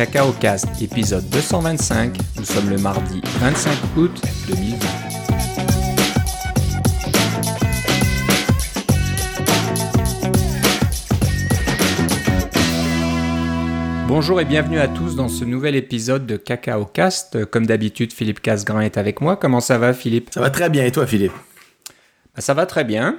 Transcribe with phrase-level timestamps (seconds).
[0.00, 2.16] Cacao Cast, épisode 225.
[2.38, 4.78] Nous sommes le mardi 25 août 2020.
[14.08, 17.44] Bonjour et bienvenue à tous dans ce nouvel épisode de Cacao Cast.
[17.44, 19.36] Comme d'habitude, Philippe Casgrain est avec moi.
[19.36, 20.30] Comment ça va, Philippe?
[20.32, 21.34] Ça va très bien et toi, Philippe?
[22.34, 23.18] Bah, Ça va très bien.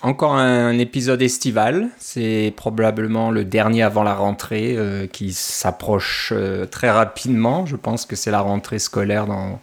[0.00, 1.88] Encore un épisode estival.
[1.98, 7.66] C'est probablement le dernier avant la rentrée euh, qui s'approche euh, très rapidement.
[7.66, 9.60] Je pense que c'est la rentrée scolaire dans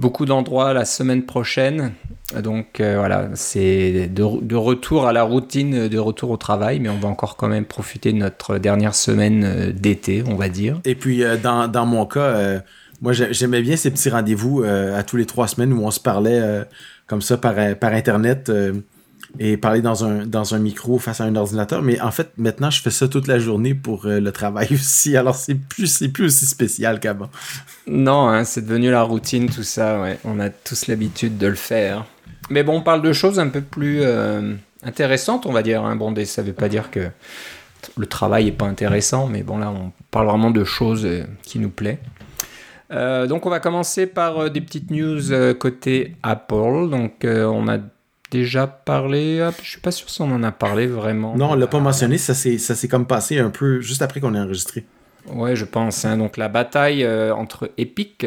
[0.00, 1.92] beaucoup d'endroits la semaine prochaine.
[2.42, 6.98] Donc euh, voilà, c'est de, retour à la routine, de retour au travail, mais on
[6.98, 10.80] va encore quand même profiter de notre dernière semaine d'été, on va dire.
[10.84, 12.60] Et puis, dans, mon cas,
[13.02, 16.00] moi, j'ai- j'aimais bien ces petits rendez-vous à tous les trois semaines où on se
[16.00, 16.64] parlait
[17.06, 18.50] comme ça par, Internet
[19.38, 21.82] et parler dans un, dans un micro face à un ordinateur.
[21.82, 25.16] Mais en fait, maintenant, je fais ça toute la journée pour euh, le travail aussi.
[25.16, 27.30] Alors, c'est plus, plus aussi spécial qu'avant.
[27.86, 30.18] Non, hein, c'est devenu la routine, tout ça, ouais.
[30.24, 32.04] On a tous l'habitude de le faire.
[32.50, 35.84] Mais bon, on parle de choses un peu plus euh, intéressantes, on va dire.
[35.84, 35.96] Hein.
[35.96, 37.08] Bon, ça veut pas dire que
[37.96, 41.60] le travail est pas intéressant, mais bon, là, on parle vraiment de choses euh, qui
[41.60, 41.98] nous plaît.
[42.90, 46.90] Euh, donc, on va commencer par des petites news côté Apple.
[46.90, 47.78] Donc, on a
[48.30, 49.46] déjà parlé.
[49.62, 51.36] je suis pas sûr si on en a parlé vraiment.
[51.36, 52.18] Non, on l'a pas mentionné.
[52.18, 54.84] Ça s'est comme passé un peu juste après qu'on ait enregistré.
[55.26, 56.04] Ouais, je pense.
[56.04, 56.16] hein.
[56.16, 58.26] Donc la bataille euh, entre Epic,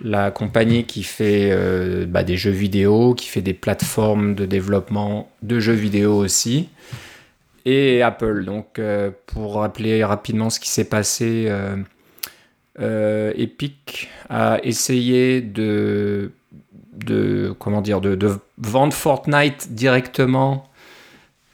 [0.00, 5.30] la compagnie qui fait euh, bah, des jeux vidéo, qui fait des plateformes de développement
[5.42, 6.68] de jeux vidéo aussi,
[7.64, 8.44] et Apple.
[8.44, 11.50] Donc euh, pour rappeler rapidement ce qui s'est passé,
[12.78, 16.32] Epic a essayé de,
[16.92, 20.68] de comment dire, de, de vendre Fortnite directement.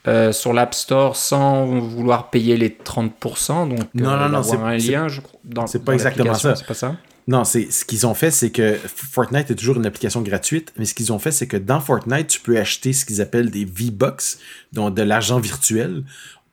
[0.06, 3.69] euh, sur l'App Store sans vouloir payer les 30%.
[3.69, 5.39] Donc, Non, non, non, d'avoir c'est- un lien, je crois.
[5.66, 6.55] c'est pas exactement ça.
[6.56, 6.97] C'est pas ça?
[7.27, 10.87] Non, c'est ce qu'ils ont fait, c'est que Fortnite est toujours une application gratuite, mais
[10.87, 13.66] ce qu'ils ont fait, c'est que dans Fortnite, tu peux acheter ce qu'ils appellent des
[13.66, 14.38] V-Bucks,
[14.72, 16.04] donc de l'argent virtuel,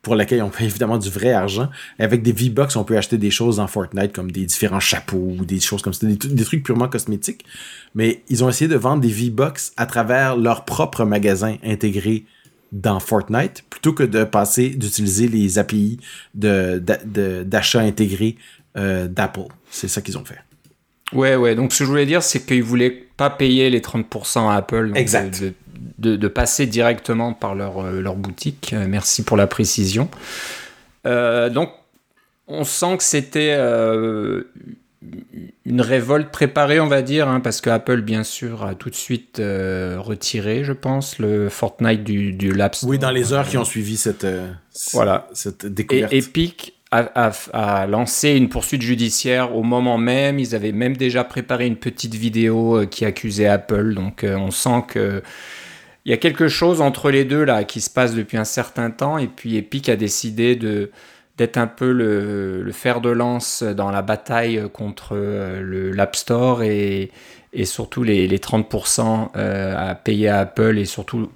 [0.06, 1.68] pour lequel on paye évidemment du vrai argent.
[1.98, 5.34] Et avec des V-Bucks, on peut acheter des choses dans Fortnite, comme des différents chapeaux
[5.40, 7.44] ou des choses comme ça, des, des trucs purement cosmétiques.
[7.96, 12.24] Mais ils ont essayé de vendre des V-Bucks à travers leur propre magasin intégré
[12.70, 15.98] dans Fortnite, plutôt que de passer, d'utiliser les API
[16.34, 18.36] d'achat intégrés
[18.76, 19.48] euh, d'Apple.
[19.72, 20.38] C'est ça qu'ils ont fait.
[21.12, 21.56] Ouais, ouais.
[21.56, 24.88] Donc, ce que je voulais dire, c'est qu'ils voulaient pas payer les 30% à Apple.
[24.88, 25.40] donc Exact.
[25.40, 25.54] De, de-
[25.98, 28.72] de passer directement par leur, euh, leur boutique.
[28.72, 30.08] Euh, merci pour la précision.
[31.06, 31.70] Euh, donc,
[32.48, 34.44] on sent que c'était euh,
[35.64, 38.94] une révolte préparée, on va dire, hein, parce que Apple, bien sûr, a tout de
[38.94, 42.90] suite euh, retiré, je pense, le Fortnite du, du Store.
[42.90, 44.26] Oui, dans les heures qui ont suivi cette,
[44.92, 45.28] Voilà.
[45.32, 46.12] cette Et découverte.
[46.12, 47.32] Epic a, a-
[47.82, 50.38] a lancé une poursuite judiciaire au moment même.
[50.38, 53.94] Ils avaient même déjà préparé une petite vidéo qui accusait Apple.
[53.94, 55.22] Donc on sent que
[56.06, 58.90] il y a quelque chose entre les deux là qui se passe depuis un certain
[58.90, 59.18] temps.
[59.18, 60.90] Et puis Epic a décidé de
[61.36, 67.10] d'être un peu le, fer de lance dans la bataille contre euh, l'App Store et,
[67.64, 71.30] surtout les, les 30% euh, à payer à Apple et surtout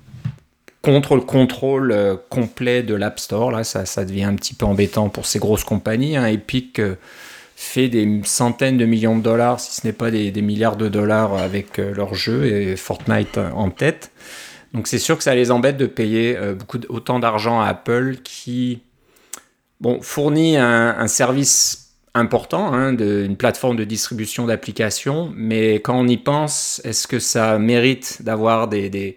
[0.80, 3.50] contre le contrôle euh, complet de l'App Store.
[3.50, 6.16] Là, ça, devient un petit peu embêtant pour ces grosses compagnies.
[6.16, 6.26] hein.
[6.26, 6.80] Epic
[7.56, 10.88] fait des centaines de millions de dollars, si ce n'est pas des, des milliards de
[10.88, 14.12] dollars avec leurs jeux et Fortnite en tête.
[14.74, 18.18] Donc c'est sûr que ça les embête de payer euh, beaucoup autant d'argent à Apple
[18.22, 18.82] qui
[19.80, 26.16] bon, fournit un, service important, hein, une plateforme de distribution d'applications, mais quand on y
[26.16, 29.16] pense, est-ce que ça mérite d'avoir des,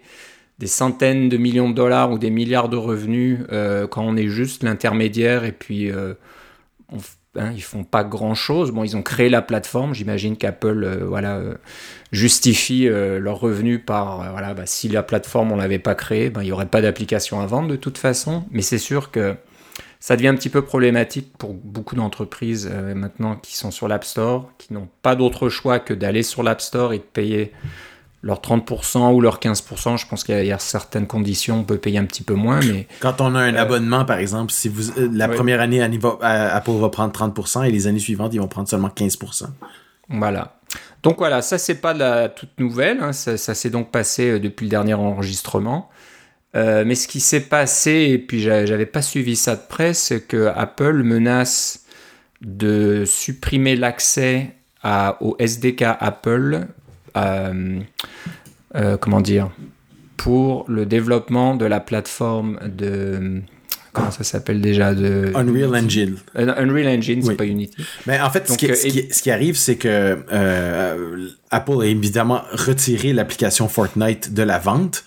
[0.64, 4.62] centaines de millions de dollars ou des milliards de revenus euh, quand on est juste
[4.62, 6.14] l'intermédiaire et puis euh,
[6.90, 6.98] on
[7.36, 8.70] hein, ils font pas grand chose.
[8.70, 9.94] Bon, ils ont créé la plateforme.
[9.94, 11.54] J'imagine qu'Apple euh, voilà, euh,
[12.12, 16.42] justifie euh, leurs revenus par voilà, bah, si la plateforme on l'avait pas créée, ben,
[16.42, 18.44] il y aurait pas d'application à vendre de toute façon.
[18.50, 19.34] Mais c'est sûr que
[20.00, 24.50] ça devient un petit peu problématique pour beaucoup d'entreprises maintenant qui sont sur l'App Store,
[24.58, 27.52] qui n'ont pas d'autre choix que d'aller sur l'App Store et de payer
[28.26, 29.98] leurs 30% ou leurs 15%.
[29.98, 32.86] Je pense qu'il y, a- certaines conditions, on peut payer un petit peu moins, mais
[33.00, 35.88] Quand on a un abonnement, par exemple, si vous, euh, la première année, euh,
[36.22, 39.44] Apple va prendre 30% et les années suivantes, ils vont prendre seulement 15%.
[40.08, 40.56] Voilà.
[41.02, 44.30] Donc voilà, ça c'est pas de la toute nouvelle, hein, ça, ça s'est donc passé
[44.30, 45.90] euh, depuis le dernier enregistrement.
[46.56, 49.92] Euh, mais ce qui s'est passé, et puis j'a- j'avais pas suivi ça de près,
[49.92, 51.80] c'est que Apple menace
[52.40, 56.66] de supprimer l'accès à- au SDK Apple,
[57.16, 57.80] euh,
[58.74, 59.50] euh, comment dire,
[60.16, 63.42] pour le développement de la plateforme de
[63.92, 66.16] comment ça s'appelle déjà de Unreal Engine.
[66.34, 67.76] Unreal Engine, c'est pas Unity.
[68.06, 70.18] Mais en fait, ce, qui, ce, qui, arrive, c'est que
[71.52, 75.04] Apple a évidemment retiré l'application Fortnite de la vente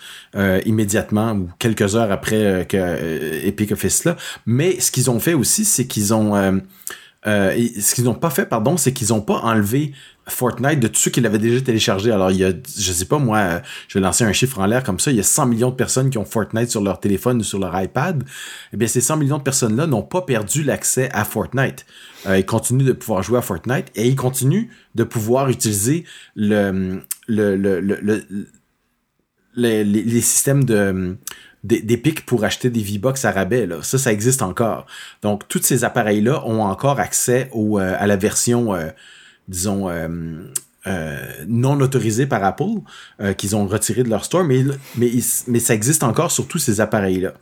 [0.66, 4.16] immédiatement ou quelques heures après que Epic a fait cela.
[4.46, 6.62] Mais ce qu'ils ont fait aussi, c'est qu'ils ont
[7.28, 9.92] euh, ce qu'ils n'ont pas fait, pardon, c'est qu'ils n'ont pas enlevé
[10.28, 12.12] Fortnite de ceux qui l'avaient déjà téléchargé.
[12.12, 14.84] Alors, il y a, je sais pas, moi, je vais lancer un chiffre en l'air
[14.84, 17.40] comme ça, il y a 100 millions de personnes qui ont Fortnite sur leur téléphone
[17.40, 18.24] ou sur leur iPad.
[18.74, 21.86] Eh bien, ces 100 millions de personnes-là n'ont pas perdu l'accès à Fortnite.
[22.26, 26.04] Euh, ils continuent de pouvoir jouer à Fortnite et ils continuent de pouvoir utiliser
[26.36, 28.26] le, le, le, le
[29.56, 31.18] les, les, systèmes de
[31.64, 33.68] des, pics pour acheter des V-Bucks à rabais.
[33.82, 34.86] Ça, ça existe encore.
[35.22, 38.90] Donc, tous ces appareils-là ont encore accès au, euh, à la version, euh,
[39.48, 41.18] disons, euh,
[41.48, 42.82] non autorisée par Apple,
[43.38, 44.64] qu'ils ont retiré de leur store, mais,
[44.96, 45.12] mais,
[45.48, 47.34] mais ça existe encore sur tous ces appareils-là.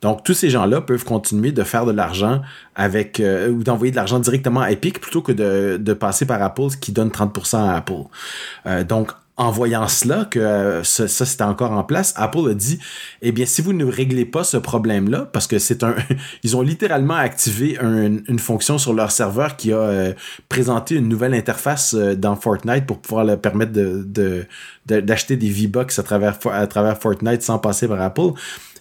[0.00, 2.40] Donc, tous ces gens-là peuvent continuer de faire de l'argent
[2.74, 6.70] avec ou d'envoyer de l'argent directement à Epic plutôt que de, de passer par Apple,
[6.70, 8.84] ce qui donne 30% à Apple.
[8.86, 12.78] donc, en voyant cela, que euh, ça, c'était encore en place, Apple a dit,
[13.20, 15.96] eh bien, si vous ne réglez pas ce problème-là, parce que c'est un,
[16.44, 20.12] ils ont littéralement activé une fonction sur leur serveur qui a euh,
[20.48, 24.46] présenté une nouvelle interface euh, dans Fortnite pour pouvoir leur permettre de,
[24.86, 28.32] d'acheter des V-Bucks à travers, à travers Fortnite sans passer par Apple.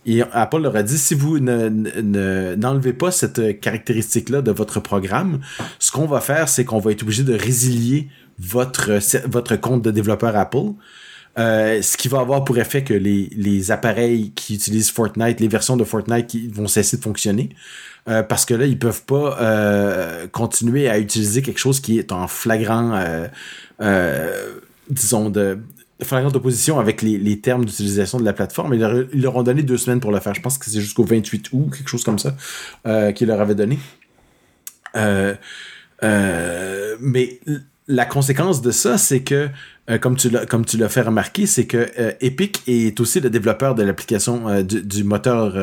[0.05, 5.39] Et Apple leur a dit, si vous n'enlevez pas cette caractéristique-là de votre programme,
[5.79, 8.09] ce qu'on va faire, c'est qu'on va être obligé de résilier
[8.39, 10.73] votre, compte de développeur Apple.
[11.39, 15.47] Euh, ce qui va avoir pour effet que les, les, appareils qui utilisent Fortnite, les
[15.47, 17.49] versions de Fortnite qui vont cesser de fonctionner.
[18.07, 22.11] Euh, parce que là, ils peuvent pas euh, continuer à utiliser quelque chose qui est
[22.11, 23.03] en flagrant,
[24.89, 25.57] disons, de
[26.03, 28.73] flagrante opposition avec les, les termes d'utilisation de la plateforme.
[28.73, 30.33] Ils leur, ils leur, ont donné deux semaines pour le faire.
[30.33, 32.35] Je pense que c'est jusqu'au 28 août, quelque chose comme ça,
[33.13, 33.79] qu'ils leur avaient donné.
[36.99, 37.39] mais
[37.87, 39.49] la conséquence de ça, c'est que,
[39.89, 43.29] euh, comme tu l'as comme tu fait remarquer, c'est que euh, Epic est aussi le
[43.29, 45.55] développeur de l'application euh, du, moteur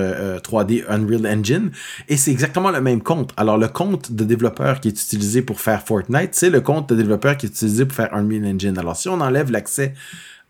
[0.43, 1.71] 3D Unreal Engine,
[2.09, 3.33] et c'est exactement le même compte.
[3.39, 6.97] Alors le compte de développeur qui est utilisé pour faire Fortnite, c'est le compte de
[6.97, 8.79] développeur qui est utilisé pour faire Unreal Engine.
[8.79, 9.95] Alors si on enlève l'accès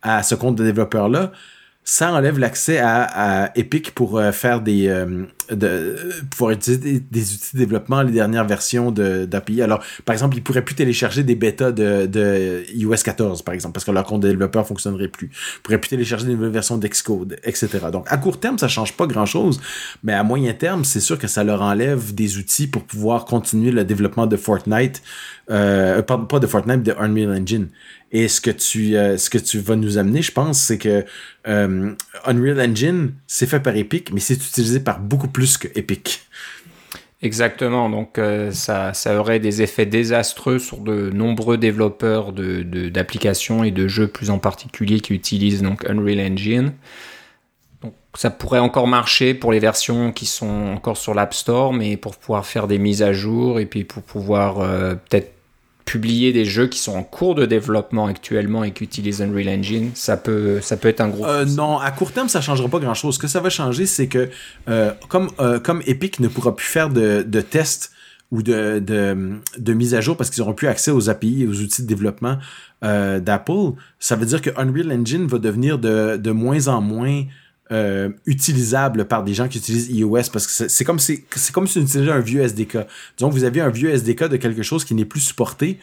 [0.02, 1.31] à ce compte de développeur là,
[1.84, 5.96] ça enlève l'accès à, Epic pour euh, faire des euh, de,
[6.30, 9.62] pouvoir utiliser des, outils de développement les dernières versions d'API.
[9.62, 13.74] Alors, par exemple, ils pourraient plus télécharger des bêtas de, de iOS 14, par exemple,
[13.74, 15.30] parce que leur compte de développeur fonctionnerait plus.
[15.32, 17.68] Ils pourraient plus télécharger des nouvelles versions d'Xcode, etc.
[17.92, 19.60] Donc, à court terme, ça change pas grand chose,
[20.04, 23.72] mais à moyen terme, c'est sûr que ça leur enlève des outils pour pouvoir continuer
[23.72, 25.02] le développement de Fortnite,
[25.50, 27.69] euh, pas, de Fortnite, de Unreal Engine.
[28.12, 31.05] Et ce que tu, euh, ce que tu vas nous amener, je pense, c'est que
[31.49, 31.93] euh,
[32.25, 36.23] Unreal Engine, c'est fait par Epic, mais c'est utilisé par beaucoup plus que Epic.
[37.23, 38.19] Exactement, donc
[38.52, 44.08] ça, ça aurait des effets désastreux sur de nombreux développeurs d'applications de, et de jeux
[44.08, 46.73] plus en particulier qui utilisent donc Unreal Engine.
[47.82, 51.99] Donc ça pourrait encore marcher pour les versions qui sont encore sur l'App Store, mais
[51.99, 54.56] pour pouvoir faire des mises à jour et puis pour pouvoir
[55.11, 55.35] peut-être
[55.84, 59.90] publier des jeux qui sont en cours de développement actuellement et qui utilisent Unreal Engine,
[59.94, 61.26] ça peut, ça peut être un gros.
[61.26, 63.14] Euh, non, à court terme, ça changera pas grand-chose.
[63.14, 64.30] Ce que ça va changer, c'est que
[64.68, 67.92] euh, comme, euh, comme Epic ne pourra plus faire de, de tests
[68.30, 71.46] ou de, de, de mise à jour parce qu'ils n'auront plus accès aux API et
[71.49, 72.38] aux outils de développement
[72.82, 77.25] d'Apple, ça veut dire que Unreal Engine va devenir de, de moins en moins
[77.72, 81.78] euh, utilisable par des gens qui utilisent iOS parce que c'est comme c'est comme si
[81.78, 82.78] on utilisait un vieux SDK.
[83.16, 85.78] Disons que vous avez un vieux SDK de quelque chose qui n'est plus supporté.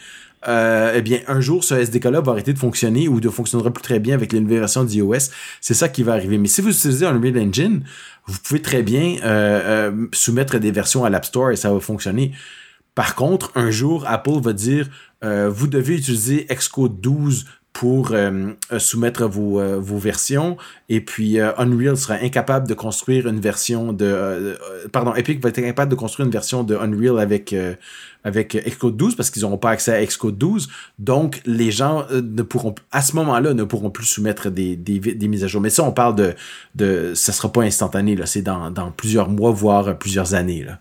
[0.50, 3.82] Euh, eh bien, un jour, ce SDK-là va arrêter de fonctionner ou ne fonctionnera plus
[3.82, 5.32] très bien avec les nouvelles versions d'iOS.
[5.62, 6.38] C'est ça qui va arriver.
[6.38, 7.84] Mais si vous utilisez un Unreal Engine,
[8.26, 12.34] vous pouvez très bien euh, soumettre des versions à l'App Store et ça va fonctionner.
[12.96, 14.90] Par contre, un jour, Apple va dire,
[15.22, 17.46] vous devez utiliser Xcode 12
[17.78, 20.58] pour euh, euh, soumettre vos, euh, vos, versions.
[20.90, 24.58] Et puis Unreal sera incapable de construire une version de...
[24.92, 27.54] pardon, Epic va être incapable de construire une version de Unreal avec,
[28.24, 30.70] avec Xcode 12 parce qu'ils n'auront pas accès à Xcode 12.
[30.98, 35.44] Donc, les gens ne pourront, à ce moment-là, ne pourront plus soumettre des, des, mises
[35.44, 35.62] à jour.
[35.62, 36.34] Mais ça, on parle de...
[36.74, 38.26] de ça sera pas instantané, là.
[38.26, 40.80] C'est dans, dans plusieurs mois, voire plusieurs années, là.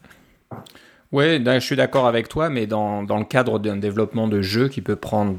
[1.13, 4.69] Oui, je suis d'accord avec toi, mais dans, dans le cadre d'un développement de jeu
[4.69, 5.37] qui peut prendre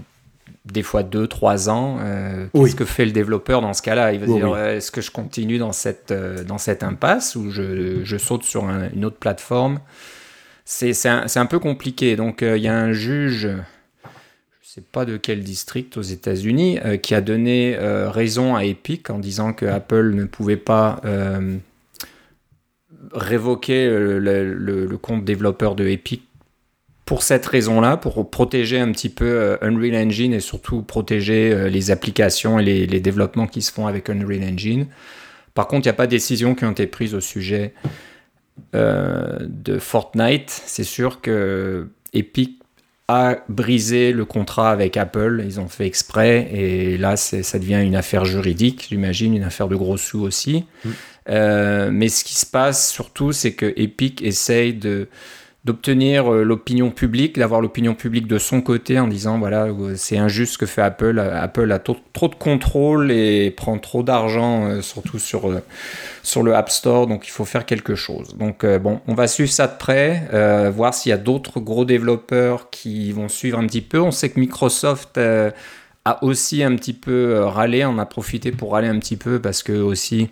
[0.71, 1.97] des fois 2-3 ans.
[2.01, 4.13] Euh, qu'est-ce que fait le développeur dans ce cas-là?
[4.13, 8.03] Il va dire est-ce que je continue dans cette, euh, dans cette impasse ou je,
[8.03, 9.79] je saute sur une autre plateforme?
[10.65, 12.15] C'est un, un, peu compliqué.
[12.15, 13.61] Donc euh, il y a un juge, je ne
[14.61, 19.53] sais pas de quel district aux États-Unis, qui a donné raison à Epic en disant
[19.53, 21.01] que Apple ne pouvait pas
[23.13, 26.26] révoqué le, compte développeur de Epic
[27.07, 32.59] pour cette raison-là, pour protéger un petit peu Unreal Engine et surtout protéger les applications
[32.59, 34.85] et les, développements qui se font avec Unreal Engine.
[35.55, 37.73] Par contre, il n'y a pas de décision qui ont été prises au sujet
[38.73, 40.49] de Fortnite.
[40.49, 42.59] C'est sûr que Epic
[43.07, 45.41] a brisé le contrat avec Apple.
[45.45, 49.75] Ils ont fait exprès et là, ça devient une affaire juridique, j'imagine, une affaire de
[49.75, 50.65] gros sous aussi.
[50.83, 50.89] Mm.
[51.29, 55.07] Euh, mais ce qui se passe surtout, c'est que Epic essaye de
[55.67, 60.17] d'obtenir euh, l'opinion publique, d'avoir l'opinion publique de son côté en disant voilà euh, c'est
[60.17, 64.81] injuste ce que fait Apple, Apple a trop de contrôle et prend trop d'argent euh,
[64.81, 65.51] surtout sur
[66.23, 68.35] sur le App Store donc il faut faire quelque chose.
[68.37, 72.69] Donc bon on va suivre ça de près, voir s'il y a d'autres gros développeurs
[72.69, 73.99] qui vont suivre un petit peu.
[73.99, 78.87] On sait que Microsoft a aussi un petit peu râlé, on a profité pour râler
[78.87, 80.29] un petit peu parce que aussi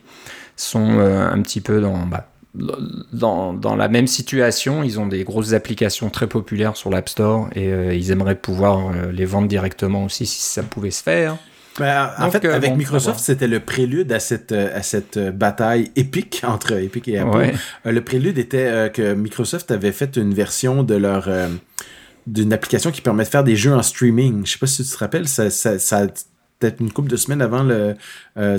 [0.55, 2.27] sont un petit peu dans bah,
[3.13, 7.49] dans, dans, la même situation, ils ont des grosses applications très populaires sur l'App Store
[7.55, 11.37] et euh, ils aimeraient pouvoir euh, les vendre directement aussi si ça pouvait se faire.
[11.77, 16.41] Ben, en fait, euh, avec Microsoft, c'était le prélude à cette, à cette bataille épique
[16.47, 17.53] entre Epic et Apple.
[17.83, 21.29] le prélude était que Microsoft avait fait une version de leur
[22.27, 24.45] d'une application qui permet de faire des jeux en streaming.
[24.45, 26.07] Je sais pas si tu te rappelles, ça, ça, ça
[26.79, 27.95] une couple de semaines avant le,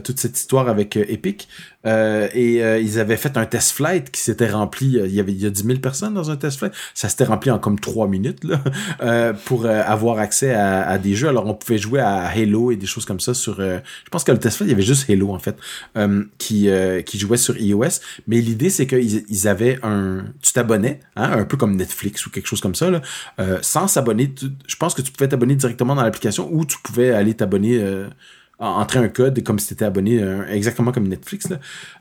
[0.01, 1.49] toute cette histoire avec Epic.
[1.87, 4.99] Euh, et euh, ils avaient fait un test flight qui s'était rempli.
[4.99, 6.73] Euh, il y avait il y a 10 000 personnes dans un test flight.
[6.95, 8.43] Ça s'était rempli en comme 3 minutes
[9.45, 11.29] pour avoir accès à, des jeux.
[11.29, 13.61] Alors on pouvait jouer à Halo et des choses comme ça sur.
[13.61, 15.57] je pense que le test flight il y avait juste Halo en fait
[16.39, 16.69] qui
[17.05, 18.01] qui jouait sur iOS.
[18.27, 20.25] Mais l'idée c'est qu'ils ils avaient un.
[20.43, 22.91] Tu t'abonnais, hein, un peu comme Netflix ou quelque chose comme ça
[23.63, 24.35] sans s'abonner.
[24.67, 27.79] Je pense que tu pouvais t'abonner directement dans l'application ou tu pouvais aller t'abonner
[28.59, 31.49] entrer un code comme si tu étais abonné euh, exactement comme Netflix.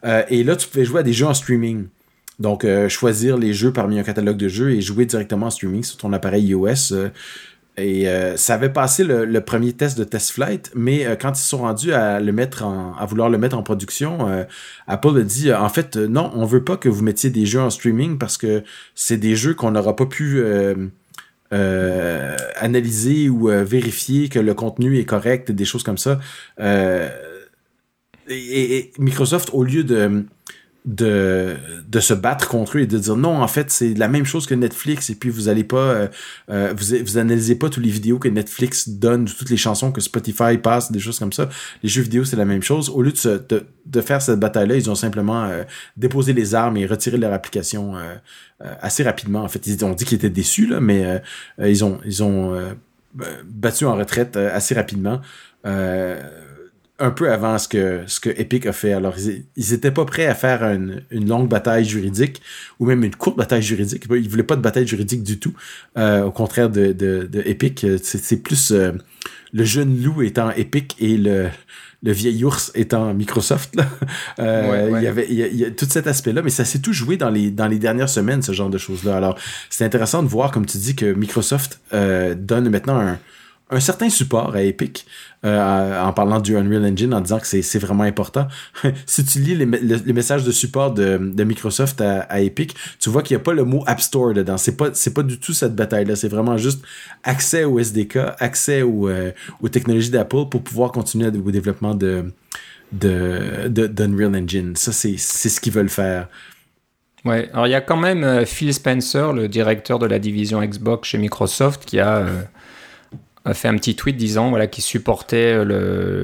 [0.06, 1.88] Euh, et là, tu pouvais jouer à des jeux en streaming.
[2.40, 5.84] Donc, euh, choisir les jeux parmi un catalogue de jeux et jouer directement en streaming
[5.84, 6.94] sur ton appareil iOS.
[7.78, 11.94] et ça avait passé le, premier test de test flight, mais quand ils sont rendus
[11.94, 14.46] à le mettre en, à vouloir le mettre en production,
[14.88, 17.70] Apple a dit en fait non, on veut pas que vous mettiez des jeux en
[17.70, 18.64] streaming parce que
[18.96, 20.42] c'est des jeux qu'on n'aura pas pu
[21.54, 26.20] euh, analyser ou euh, vérifier que le contenu est correct, des choses comme ça.
[26.60, 27.10] Euh,
[28.28, 30.26] et, Microsoft, au lieu de
[30.86, 31.56] de,
[31.88, 34.46] de se battre contre eux et de dire non, en fait, c'est la même chose
[34.46, 36.08] que Netflix et puis vous allez pas, euh,
[36.50, 40.00] euh, vous, vous analysez pas toutes les vidéos que Netflix donne, toutes les chansons que
[40.00, 41.50] Spotify passe, des choses comme ça.
[41.82, 42.90] Les jeux vidéo, c'est la même chose.
[42.90, 45.64] Au lieu de, de, de faire cette bataille-là, ils ont simplement euh,
[45.98, 47.96] déposé les armes et retiré leur application
[48.60, 49.42] assez rapidement.
[49.42, 51.22] En fait, ils ont dit qu'ils étaient déçus, là, mais
[51.60, 52.56] ils ont, ils ont
[53.46, 55.22] battu en retraite assez rapidement.
[55.66, 56.22] Euh,
[57.00, 58.94] un peu avant ce que, ce que Epic a fait.
[58.94, 59.16] Alors,
[59.56, 62.42] ils, étaient pas prêts à faire une, une, longue bataille juridique
[62.80, 64.06] ou même une courte bataille juridique.
[64.10, 65.54] Ils voulaient pas de bataille juridique du tout.
[65.98, 68.92] Euh, au contraire de, de, de Epic, c'est plus euh,
[69.52, 71.50] le jeune loup étant Epic et le,
[72.02, 73.76] le vieil ours étant Microsoft.
[73.76, 73.88] Là.
[74.40, 77.16] Euh, Il y avait il y, a, tout cet aspect-là, mais ça s'est tout joué
[77.16, 79.16] dans les, dans les dernières semaines, ce genre de choses-là.
[79.16, 79.38] Alors,
[79.70, 83.18] c'est intéressant de voir, comme tu dis, que Microsoft euh, donne maintenant un,
[83.72, 85.08] un certain support à Epic
[85.44, 88.48] euh, en parlant du Unreal Engine, en disant que c'est vraiment important.
[89.06, 93.24] si tu lis les, les, messages de support de, de Microsoft à, Epic, tu vois
[93.24, 94.58] qu'il n'y a pas le mot App Store dedans.
[94.58, 96.16] C'est pas pas du tout cette bataille-là.
[96.16, 96.84] C'est vraiment juste
[97.24, 99.32] accès au SDK, accès euh,
[99.62, 102.26] aux technologies d'Apple pour pouvoir continuer au développement de
[102.92, 104.76] de, d'Unreal Engine.
[104.76, 106.28] Ça, c'est ce qu'ils veulent faire.
[107.26, 110.62] Ouais, alors il y a quand même euh, Phil Spencer, le directeur de la division
[110.64, 112.28] Xbox chez Microsoft, qui a
[113.46, 115.64] a fait un petit tweet disant voilà, qu'il supportait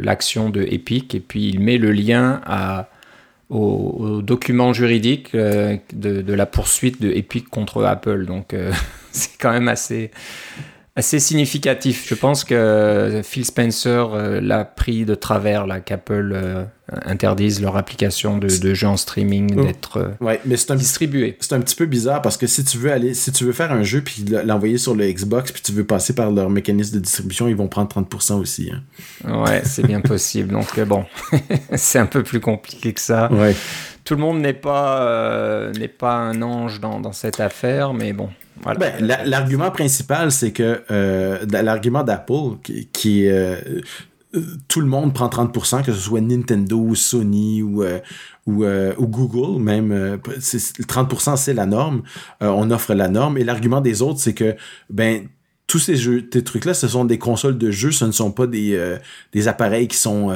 [0.01, 2.90] l'action de Epic et puis il met le lien à,
[3.51, 8.25] au, document juridique euh, de, la poursuite de Epic contre Apple.
[8.25, 8.72] Donc euh,
[9.12, 10.12] c'est quand même assez,
[10.96, 12.06] assez significatif.
[12.08, 16.66] Je pense que Phil Spencer euh, l'a pris de travers, là, qu'Apple euh,
[17.06, 19.64] interdise leur application de, de jeux en streaming oh.
[19.64, 21.38] d'être euh, ouais, mais c'est un distribué.
[21.40, 23.72] C'est un petit peu bizarre parce que si tu veux aller, si tu veux faire
[23.72, 27.00] un jeu puis l'envoyer sur le Xbox puis tu veux passer par leur mécanisme de
[27.00, 28.70] distribution, ils vont prendre 30% aussi.
[28.74, 29.44] Hein.
[29.44, 30.52] Ouais, c'est bien possible.
[30.52, 31.06] Donc bon,
[31.76, 33.32] c'est un peu plus compliqué que ça.
[33.32, 33.56] Ouais.
[34.03, 38.29] Tout le monde n'est pas n'est pas un ange dans, dans cette affaire, mais bon.
[38.63, 38.93] Ben,
[39.25, 42.58] l'argument principal, c'est que euh, l'argument d'Apple,
[42.93, 43.55] qui, est euh,
[44.36, 47.84] euh, tout le monde prend 30%, que ce soit Nintendo, Sony ou,
[48.46, 52.03] ou, ou, Google, même 30% c'est la norme.
[52.39, 53.38] on offre la norme.
[53.38, 54.55] Et l'argument des autres, c'est que
[54.89, 55.27] ben
[55.67, 58.46] tous ces jeux, ces trucs-là, ce sont des consoles de jeux, ce ne sont pas
[58.46, 58.98] des,
[59.34, 60.34] des appareils qui sont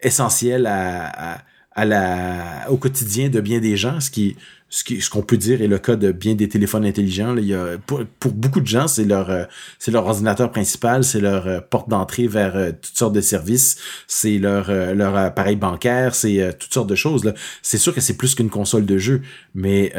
[0.00, 1.42] essentiels à,
[1.80, 4.36] à, la, au quotidien de bien des gens, ce qui
[4.72, 7.34] ce qu'on ce peut dire est le cas de bien des téléphones intelligents.
[7.34, 7.40] Là.
[7.40, 9.44] Il y a, pour, pour, beaucoup de gens, c'est leur euh,
[9.80, 13.78] c'est leur ordinateur principal, c'est leur euh, porte d'entrée vers euh, toutes sortes de services,
[14.06, 17.32] c'est leur leur appareil bancaire, c'est toutes sortes de choses.
[17.62, 19.22] C'est sûr que c'est plus qu'une console de jeu,
[19.54, 19.92] mais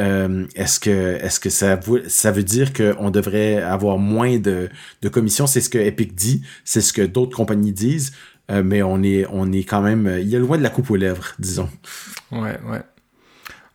[0.54, 4.70] est-ce que est-ce que ça ça veut dire qu'on devrait avoir moins de
[5.02, 5.46] de commissions?
[5.46, 8.12] C'est ce que Epic dit, c'est ce que d'autres compagnies disent.
[8.50, 10.96] Mais on est, on est quand même, il y a loin de la coupe aux
[10.96, 11.68] lèvres, disons.
[12.30, 12.82] Ouais, ouais.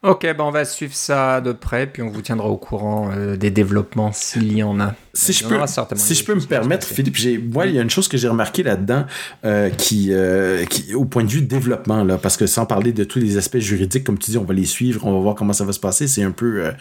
[0.03, 3.35] Ok, ben on va suivre ça de près, puis on vous tiendra au courant euh,
[3.35, 4.93] des développements s'il y en a.
[5.15, 5.57] Si je peux,
[5.95, 7.17] si je peux me permettre, Philippe,
[7.51, 9.05] moi, il y a une chose que j'ai remarqué là-dedans
[9.43, 13.03] euh, qui, euh, qui, au point de vue développement, là, parce que sans parler de
[13.03, 15.53] tous les aspects juridiques, comme tu dis, on va les suivre, on va voir comment
[15.53, 16.07] ça va se passer.
[16.07, 16.71] C'est un peu,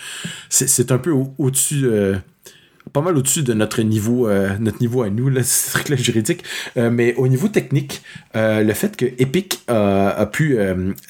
[0.51, 1.89] c'est, un peu au-dessus
[2.97, 6.43] pas mal au-dessus de notre niveau, euh, notre niveau à nous, là, ce truc-là juridique.
[6.79, 8.01] Euh, mais au niveau technique,
[8.35, 10.59] euh, le fait que Epic a pu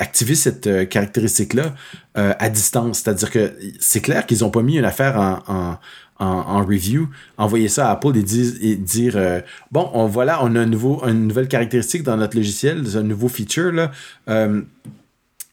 [0.01, 1.75] activer cette caractéristique-là
[2.15, 5.17] à distance, c'est-à-dire que c'est clair qu'ils ont pas mis une affaire
[5.47, 5.79] en,
[6.19, 11.05] en, review, envoyer ça à Apple et dire, bon, on, voilà, on a un nouveau,
[11.07, 13.93] une nouvelle caractéristique dans notre logiciel, un nouveau feature, là.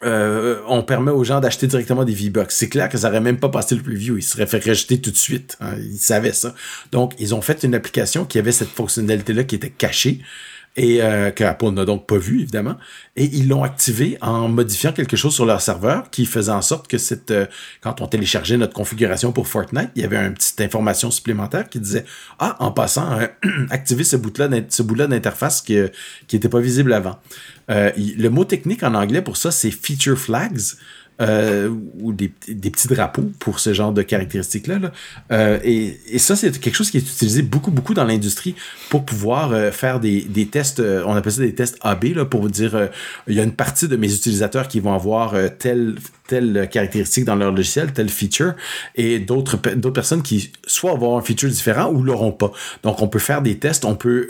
[0.04, 2.52] On permet aux gens d'acheter directement des V-Bucks.
[2.52, 4.18] C'est clair que ça n'aurait même pas passé le preview.
[4.18, 5.58] Ils seraient fait rejeter tout de suite.
[5.62, 5.76] Hein.
[5.78, 6.56] Ils savaient ça.
[6.92, 10.22] Donc, ils ont fait une application qui avait cette fonctionnalité-là qui était cachée
[10.76, 12.78] et euh, que Apple n'a donc pas vu évidemment.
[13.16, 16.88] Et ils l'ont activé en modifiant quelque chose sur leur serveur qui faisait en sorte
[16.88, 16.98] que
[17.32, 17.46] euh,
[17.82, 21.80] quand on téléchargeait notre configuration pour Fortnite il y avait une petite information supplémentaire qui
[21.80, 22.06] disait
[22.40, 23.28] ah en passant euh,
[23.70, 25.78] activer ce bout là ce bout d'interface qui
[26.28, 27.20] qui était pas visible avant
[27.70, 30.76] euh, le mot technique en anglais pour ça c'est feature flags
[31.22, 34.92] euh, ou des, petits drapeaux pour ce genre de caractéristiques-là.
[35.32, 38.56] Euh, et, ça, c'est quelque chose qui est utilisé beaucoup, beaucoup dans l'industrie
[38.90, 42.42] pour pouvoir euh, faire des, des tests, on appelle ça des tests AB, là, pour
[42.42, 42.90] vous dire,
[43.28, 45.96] il y a une partie de mes utilisateurs qui vont avoir telle,
[46.28, 48.56] telle caractéristique dans leur logiciel, telle feature,
[48.96, 52.52] et d'autres d'autres personnes qui soit vont avoir un feature différent ou l'auront pas.
[52.82, 54.28] Donc, on peut faire des tests, on peut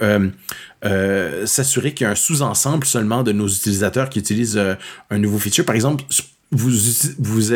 [1.45, 4.61] s'assurer qu'il y a un sous-ensemble seulement de nos utilisateurs qui utilisent
[5.09, 5.63] un nouveau feature.
[5.63, 6.03] Par exemple,
[6.53, 6.71] vous,
[7.19, 7.53] vous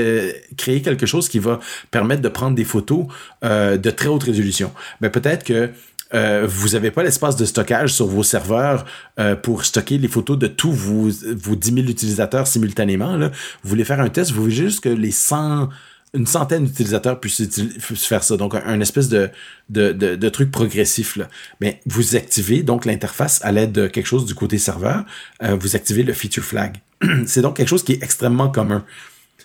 [0.57, 1.59] créez quelque chose qui va
[1.91, 3.05] permettre de prendre des photos
[3.43, 4.71] euh, de très haute résolution.
[5.01, 5.69] Mais peut-être que
[6.13, 8.85] euh, vous n'avez pas l'espace de stockage sur vos serveurs
[9.19, 13.17] euh, pour stocker les photos de tous vos, vos 10 000 utilisateurs simultanément.
[13.17, 15.69] Vous voulez faire un test, vous voulez juste que les 100
[16.17, 17.47] une centaine d'utilisateurs puissent,
[17.79, 18.37] faire ça.
[18.37, 21.17] Donc, un, espèce de, truc progressif.
[21.61, 25.05] Mais vous activez donc l'interface à l'aide de quelque chose du côté serveur.
[25.41, 26.77] vous activez le feature flag.
[27.25, 28.83] c'est donc quelque chose qui est extrêmement commun.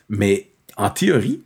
[0.08, 1.42] Mais en théorie,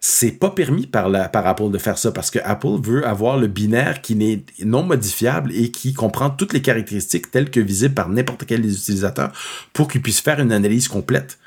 [0.00, 3.48] c'est pas permis par, la, Apple de faire ça parce que Apple veut avoir le
[3.48, 8.08] binaire qui n'est non modifiable et qui comprend toutes les caractéristiques telles que visibles par
[8.08, 9.32] n'importe quel des utilisateurs
[9.72, 11.38] pour qu'ils puissent faire une analyse complète.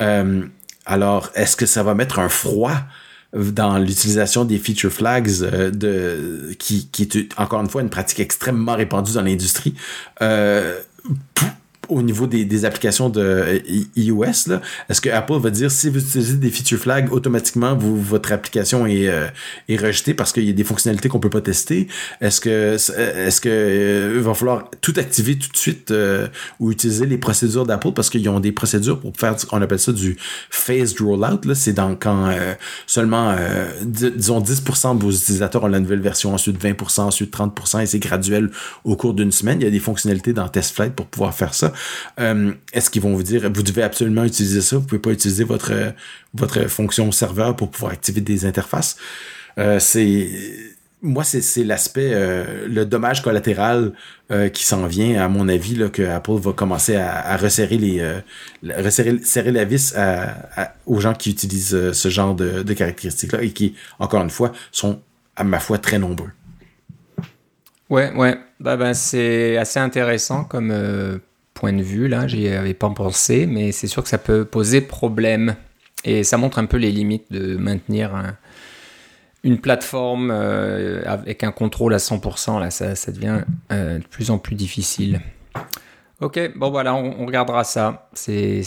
[0.00, 0.44] Euh,
[0.86, 2.72] alors, est-ce que ça va mettre un froid
[3.34, 9.12] dans l'utilisation des feature flags euh, qui est encore une fois une pratique extrêmement répandue
[9.14, 9.74] dans l'industrie?
[10.22, 10.78] Euh,
[11.88, 13.58] au niveau des, des applications de euh,
[13.96, 14.52] iOS,
[14.88, 18.86] est-ce que Apple va dire si vous utilisez des feature flags, automatiquement vous, votre application
[18.86, 19.26] est, euh,
[19.68, 21.88] est rejetée parce qu'il y a des fonctionnalités qu'on peut pas tester?
[22.20, 25.92] Est-ce que est-ce que euh, va falloir tout activer tout de suite
[26.60, 27.92] ou utiliser les procédures d'Apple?
[27.92, 30.16] Parce qu'ils ont des procédures pour faire on appelle ça du
[30.50, 32.30] phased rollout c'est dans quand
[32.86, 33.34] seulement
[33.84, 37.98] disons 10% de vos utilisateurs ont la nouvelle version, ensuite 20%, ensuite 30% et c'est
[37.98, 38.50] graduel
[38.84, 39.60] au cours d'une semaine.
[39.60, 41.72] Il y a des fonctionnalités dans Test Flight pour pouvoir faire ça.
[42.20, 45.44] Euh, est-ce qu'ils vont vous dire, vous devez absolument utiliser ça, vous pouvez pas utiliser
[45.44, 45.72] votre,
[46.34, 48.96] votre fonction serveur pour pouvoir activer des interfaces?
[49.58, 50.28] Euh, c'est
[51.02, 53.92] moi, c'est l'aspect, euh, le dommage collatéral
[54.54, 58.02] qui s'en vient, à mon avis, là, que Apple va commencer à, resserrer les,
[58.62, 59.94] resserrer, serrer la vis
[60.86, 64.98] aux gens qui utilisent ce genre de, de caractéristiques-là et qui, encore une fois, sont,
[65.36, 66.30] à ma foi, très nombreux.
[67.90, 70.72] Ouais, ouais, ben, c'est assez intéressant comme
[71.54, 74.80] point de vue, là, j'y avais pas pensé, mais c'est sûr que ça peut poser
[74.80, 75.56] problème.
[76.04, 78.34] Et ça montre un peu les limites de maintenir
[79.44, 82.58] une plateforme euh, avec un contrôle à 100%.
[82.58, 85.20] Là, ça, devient euh, de plus en plus difficile.
[86.20, 88.08] Ok, bon voilà, on, regardera ça.
[88.14, 88.62] C'est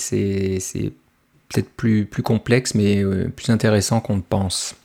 [1.50, 4.76] peut-être plus, plus complexe, mais euh, plus intéressant qu'on ne pense.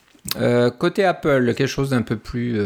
[0.79, 2.59] côté Apple, quelque chose d'un peu plus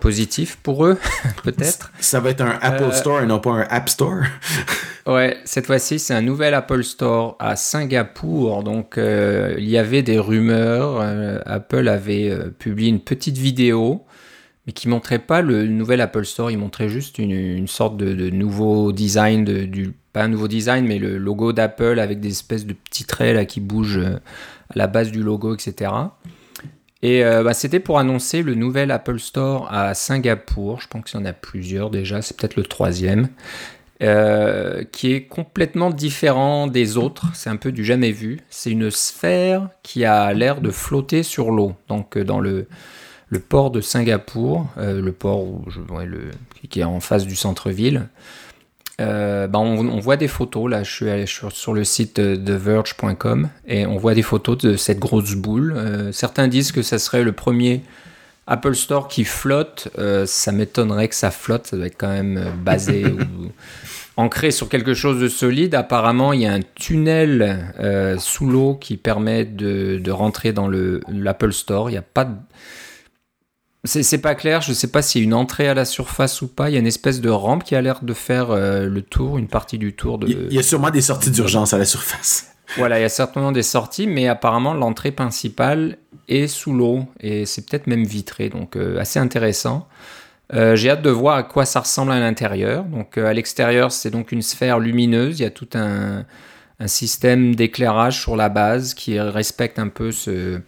[0.00, 0.98] positif pour eux,
[1.42, 1.92] peut-être.
[2.00, 4.22] Ça va être un Apple euh, Store et non pas un App Store.
[5.06, 8.62] ouais, cette fois-ci, c'est un nouvel Apple Store à Singapour.
[8.62, 10.98] Donc, euh, il y avait des rumeurs.
[11.00, 14.04] Euh, Apple avait publié une petite vidéo,
[14.66, 16.50] mais qui montrait pas le nouvel Apple Store.
[16.50, 21.18] Il montrait juste une, sorte de, nouveau design du pas un nouveau design, mais le
[21.18, 25.22] logo d'Apple avec des espèces de petits traits là qui bougent à la base du
[25.22, 25.90] logo, etc.
[27.02, 30.80] Et bah, c'était pour annoncer le nouvel Apple Store à Singapour.
[30.80, 33.28] Je pense qu'il y en a plusieurs déjà, c'est peut-être le troisième.
[34.02, 37.28] Euh, qui est complètement différent des autres.
[37.32, 38.40] C'est un peu du jamais vu.
[38.50, 41.74] C'est une sphère qui a l'air de flotter sur l'eau.
[41.88, 42.66] Donc euh, dans le,
[43.48, 45.46] port de Singapour, euh, le port
[46.68, 48.08] qui est en face du centre-ville,
[48.98, 50.70] bah on, voit des photos.
[50.70, 54.98] Là, je suis allé sur, le site TheVerge.com et on voit des photos de cette
[54.98, 56.10] grosse boule.
[56.12, 57.82] certains disent que ça serait le premier
[58.46, 59.88] Apple Store qui flotte,
[60.26, 63.50] ça m'étonnerait que ça flotte, ça doit être quand même basé ou
[64.16, 65.74] ancré sur quelque chose de solide.
[65.74, 71.52] Apparemment, il y a un tunnel euh, sous l'eau qui permet de, rentrer dans l'Apple
[71.52, 71.90] Store.
[71.90, 72.34] Il n'y a pas de...
[73.86, 76.42] C'est pas clair, je ne sais pas s'il y a une entrée à la surface
[76.42, 76.68] ou pas.
[76.68, 79.38] Il y a une espèce de rampe qui a l'air de faire euh, le tour,
[79.38, 80.18] une partie du tour.
[80.18, 80.26] De...
[80.26, 82.48] Il y a sûrement des sorties d'urgence à la surface.
[82.76, 87.46] Voilà, il y a certainement des sorties, mais apparemment l'entrée principale est sous l'eau et
[87.46, 89.86] c'est peut-être même vitré, donc euh, assez intéressant.
[90.52, 92.82] Euh, j'ai hâte de voir à quoi ça ressemble à l'intérieur.
[92.82, 95.38] Donc à l'extérieur, c'est donc une sphère lumineuse.
[95.38, 96.24] Il y a tout un,
[96.86, 100.60] système d'éclairage sur la base qui respecte un peu ce,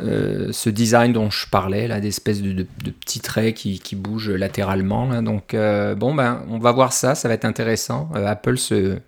[0.00, 5.22] euh, ce design dont je parlais, là, d'espèces de, petits traits qui, bougent latéralement.
[5.22, 8.08] Donc bon, ben, on va voir ça, ça va être intéressant.
[8.14, 8.98] Apple se,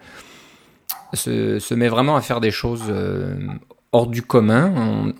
[1.12, 2.92] se, se, met vraiment à faire des choses
[3.92, 5.12] hors du commun.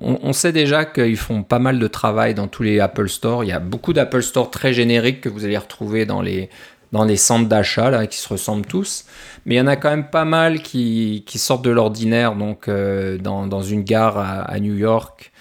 [0.00, 3.44] On, sait déjà qu'ils font pas mal de travail dans tous les Apple Store.
[3.44, 6.50] Il y a beaucoup d'Apple Store très génériques que vous allez retrouver dans les,
[6.92, 9.04] dans les centres d'achat là, qui se ressemblent tous.
[9.46, 12.34] Mais il y en a quand même pas mal qui, qui sortent de l'ordinaire.
[12.34, 15.32] Donc euh, dans, dans, une gare à, New York,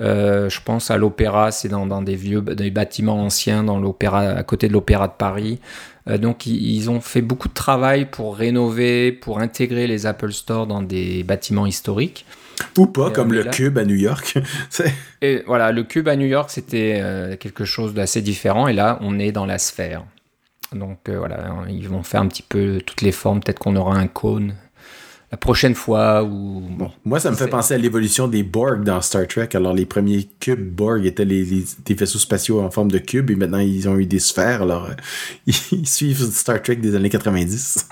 [0.00, 4.20] euh, je pense à l'Opéra, c'est dans, dans, des vieux des bâtiments anciens, dans l'Opéra
[4.20, 5.60] à côté de l'Opéra de Paris.
[6.08, 10.66] Euh, donc ils ont fait beaucoup de travail pour rénover, pour intégrer les Apple Store
[10.66, 12.26] dans des bâtiments historiques.
[12.78, 14.38] Ou pas, comme le Cube à New York.
[15.22, 18.68] et voilà, le Cube à New York, c'était quelque chose d'assez différent.
[18.68, 20.04] Et là, on est dans la sphère.
[20.74, 23.40] Donc euh, voilà, ils vont faire un petit peu toutes les formes.
[23.40, 24.54] Peut-être qu'on aura un cône
[25.34, 26.92] la prochaine fois ou bon.
[27.04, 29.48] Moi, ça me fait penser à l'évolution des Borg dans Star Trek.
[29.54, 33.34] Alors, les premiers cubes Borg étaient les, des vaisseaux spatiaux en forme de cubes et
[33.34, 34.62] maintenant ils ont eu des sphères.
[34.62, 34.90] Alors,
[35.46, 37.88] ils suivent Star Trek des années 90.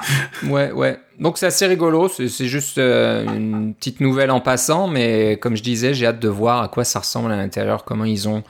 [0.51, 1.01] ouais, ouais.
[1.19, 2.09] Donc, c'est assez rigolo.
[2.09, 6.29] C'est juste euh, une petite nouvelle en passant, mais comme je disais, j'ai hâte de
[6.29, 8.45] voir à quoi ça ressemble à l'intérieur, comment ils ont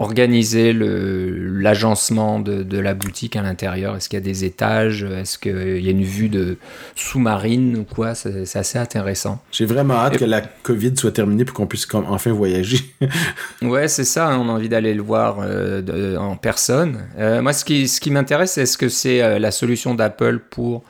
[0.00, 3.96] organiser l'agencement de, de, la boutique à l'intérieur?
[3.96, 5.04] Est-ce qu'il y a des étages?
[5.04, 6.58] Est-ce qu'il y a une vue de
[6.96, 8.14] sous-marine ou quoi?
[8.14, 9.40] C'est assez intéressant.
[9.52, 12.80] J'ai vraiment hâte que la COVID soit terminée pour qu'on puisse enfin voyager.
[13.62, 14.28] ouais, c'est ça.
[14.28, 17.06] Hein, on a envie d'aller le voir euh, en personne.
[17.18, 20.82] Euh, moi, ce qui, ce qui m'intéresse, est-ce que c'est euh, la solution d'Apple pour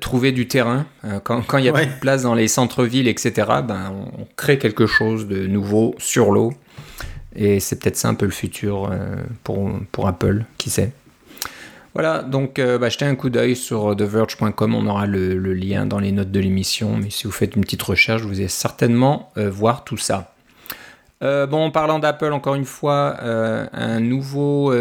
[0.00, 0.86] trouver du terrain?
[1.24, 4.58] quand, quand, il y a plus de place dans les centres-villes, etc., ben, on crée
[4.58, 6.54] quelque chose de nouveau sur l'eau.
[7.36, 10.92] Et c'est peut-être ça un peu le futur euh, pour, pour Apple, qui sait.
[11.94, 15.98] Voilà, donc euh, bah, jetez un coup d'œil sur TheVerge.com, on aura le, lien dans
[15.98, 19.48] les notes de l'émission, mais si vous faites une petite recherche, vous allez certainement euh,
[19.50, 20.34] voir tout ça.
[21.20, 24.74] bon, en parlant d'Apple, encore une fois, un nouveau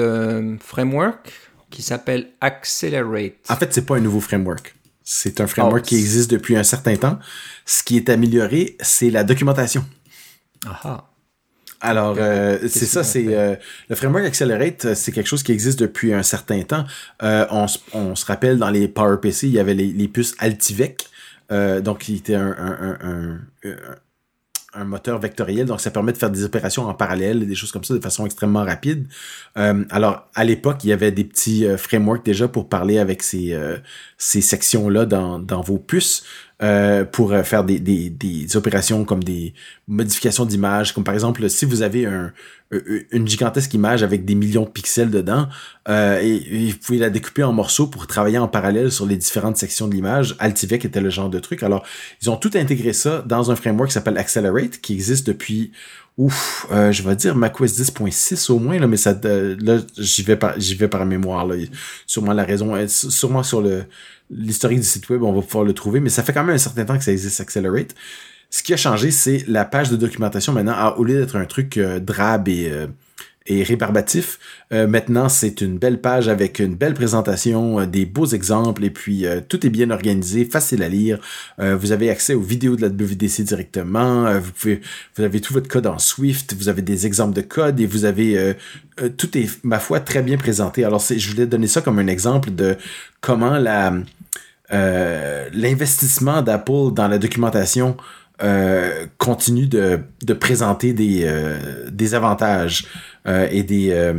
[0.59, 1.33] framework
[1.69, 3.33] qui s'appelle Accelerate.
[3.49, 4.75] En fait, c'est pas un nouveau framework.
[5.03, 7.19] C'est un framework oh, qui existe depuis un certain temps.
[7.65, 9.85] Ce qui est amélioré, c'est la documentation.
[10.65, 11.05] Ah
[11.81, 13.55] alors, euh, c'est ça, c'est euh,
[13.89, 16.85] le framework Accelerate, euh, c'est quelque chose qui existe depuis un certain temps.
[17.21, 21.07] on, on, se rappelle dans les PowerPC, il y avait les, les puces Altivec,
[21.49, 23.39] donc qui était un, un, un,
[24.73, 27.71] un, moteur vectoriel, donc ça permet de faire des opérations en parallèle et des choses
[27.71, 29.07] comme ça de façon extrêmement rapide.
[29.55, 33.57] alors, à l'époque, il y avait des petits frameworks déjà pour parler avec ces,
[34.17, 36.23] ces sections-là dans, dans vos puces.
[36.63, 39.53] Euh, pour euh, faire des, des, des, opérations comme des
[39.89, 42.31] modifications d'images, comme par exemple si vous avez un,
[43.11, 45.47] une gigantesque image avec des millions de pixels dedans,
[45.87, 49.57] euh, et, vous pouvez la découper en morceaux pour travailler en parallèle sur les différentes
[49.57, 50.35] sections de l'image.
[50.39, 51.63] Altivec était le genre de truc.
[51.63, 51.85] Alors,
[52.21, 55.71] ils ont tout intégré ça dans un framework qui s'appelle Accelerate, qui existe depuis
[56.17, 60.37] ouf, euh, je vais dire macOS 10.6 au moins, là, mais ça, là, j'y vais
[60.37, 61.55] par, j'y vais par mémoire, là.
[62.07, 63.83] Sûrement la raison, sûrement sur le,
[64.29, 66.59] l'historique du site web, on va pouvoir le trouver, mais ça fait quand même un
[66.59, 67.95] certain temps que ça existe Accelerate.
[68.49, 71.77] Ce qui a changé, c'est la page de documentation maintenant, au lieu d'être un truc
[71.77, 72.71] euh, drab et,
[73.51, 74.39] euh, rébarbatif.
[74.73, 78.89] Euh, maintenant, c'est une belle page avec une belle présentation, euh, des beaux exemples, et
[78.89, 81.19] puis tout est bien organisé, facile à lire.
[81.59, 84.39] vous avez accès aux vidéos de la WDC directement.
[84.39, 86.55] vous avez tout votre code en Swift.
[86.57, 88.55] Vous avez des exemples de code et vous avez
[89.17, 90.83] tout est ma foi très bien présenté.
[90.83, 92.77] Alors, je voulais donner ça comme un exemple de
[93.21, 93.59] comment
[94.71, 97.95] l'investissement d'Apple dans la documentation
[98.43, 102.85] euh, continue de, présenter des, euh, avantages
[103.27, 104.13] euh, et des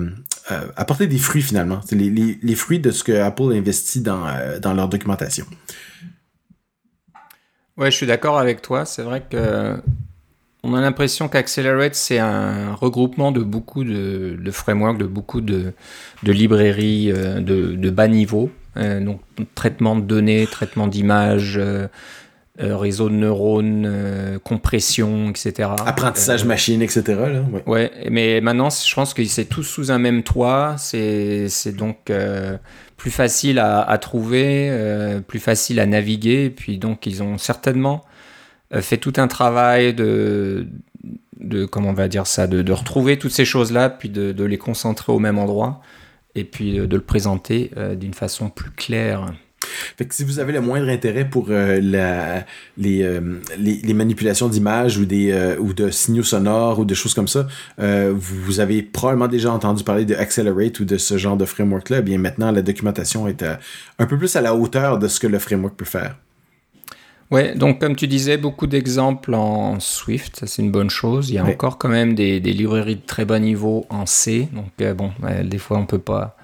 [0.76, 1.80] apporter des fruits finalement.
[1.84, 4.26] C'est les, fruits de ce que Apple investit dans,
[4.60, 5.44] dans leur documentation.
[7.76, 8.86] Ouais, je suis d'accord avec toi.
[8.86, 9.76] C'est vrai que
[10.62, 15.72] on a l'impression qu'Accelerate, c'est un regroupement de beaucoup de, frameworks, de beaucoup de,
[16.22, 18.50] de librairies de, de, bas niveau.
[18.76, 19.20] donc,
[19.54, 21.60] traitement de données, traitement d'images,
[22.58, 25.68] euh, réseau de neurones, euh, compression, etc.
[25.84, 27.02] Apprentissage euh, machine, etc.
[27.08, 27.62] Là, ouais.
[27.66, 27.92] ouais.
[28.10, 30.76] mais maintenant, je pense que c'est tous sous un même toit.
[30.78, 32.10] C'est donc
[32.96, 36.46] plus facile à, à trouver, plus facile à naviguer.
[36.46, 38.06] Et puis donc, ils ont certainement
[38.72, 40.66] fait tout un travail de,
[41.38, 44.44] de comment on va dire ça, de, de retrouver toutes ces choses-là, puis de, de,
[44.44, 45.82] les concentrer au même endroit,
[46.34, 49.30] et puis de, le présenter d'une façon plus claire.
[49.96, 52.44] Fait que si vous avez le moindre intérêt pour euh, la,
[52.76, 56.94] les, euh, les, les, manipulations d'images ou, des, euh, ou de signaux sonores ou de
[56.94, 57.46] choses comme ça,
[57.78, 61.98] vous, avez probablement déjà entendu parler de Accelerate ou de ce genre de framework-là.
[61.98, 63.44] Eh bien maintenant, la documentation est
[63.98, 66.16] un peu plus à la hauteur de ce que le framework peut faire.
[67.30, 71.28] Ouais, donc comme tu disais, beaucoup d'exemples en Swift, ça c'est une bonne chose.
[71.30, 74.48] Il y a encore quand même des, des, librairies de très bas niveau en C,
[74.52, 75.10] donc bon,
[75.42, 76.36] des fois on peut pas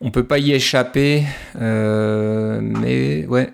[0.00, 1.24] on peut pas y échapper,
[1.60, 3.50] euh, mais ouais.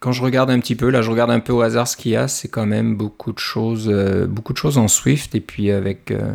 [0.00, 2.12] Quand je regarde un petit peu, là, je regarde un peu au hasard ce qu'il
[2.12, 5.40] y a, c'est quand même beaucoup de choses, euh, beaucoup de choses en Swift et
[5.40, 6.34] puis avec euh,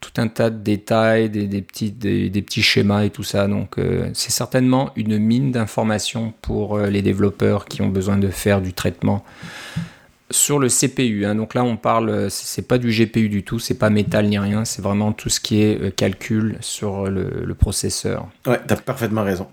[0.00, 3.46] tout un tas de détails, des, petits, des, petits schémas et tout ça.
[3.46, 3.76] Donc,
[4.14, 9.24] c'est certainement une mine d'informations pour les développeurs qui ont besoin de faire du traitement
[10.34, 11.24] sur le CPU.
[11.24, 11.34] Hein.
[11.34, 14.64] Donc là, on parle, c'est pas du GPU du tout, c'est pas métal ni rien,
[14.64, 18.28] c'est vraiment tout ce qui est euh, calcul sur le, processeur.
[18.46, 19.46] Ouais, t'as parfaitement raison.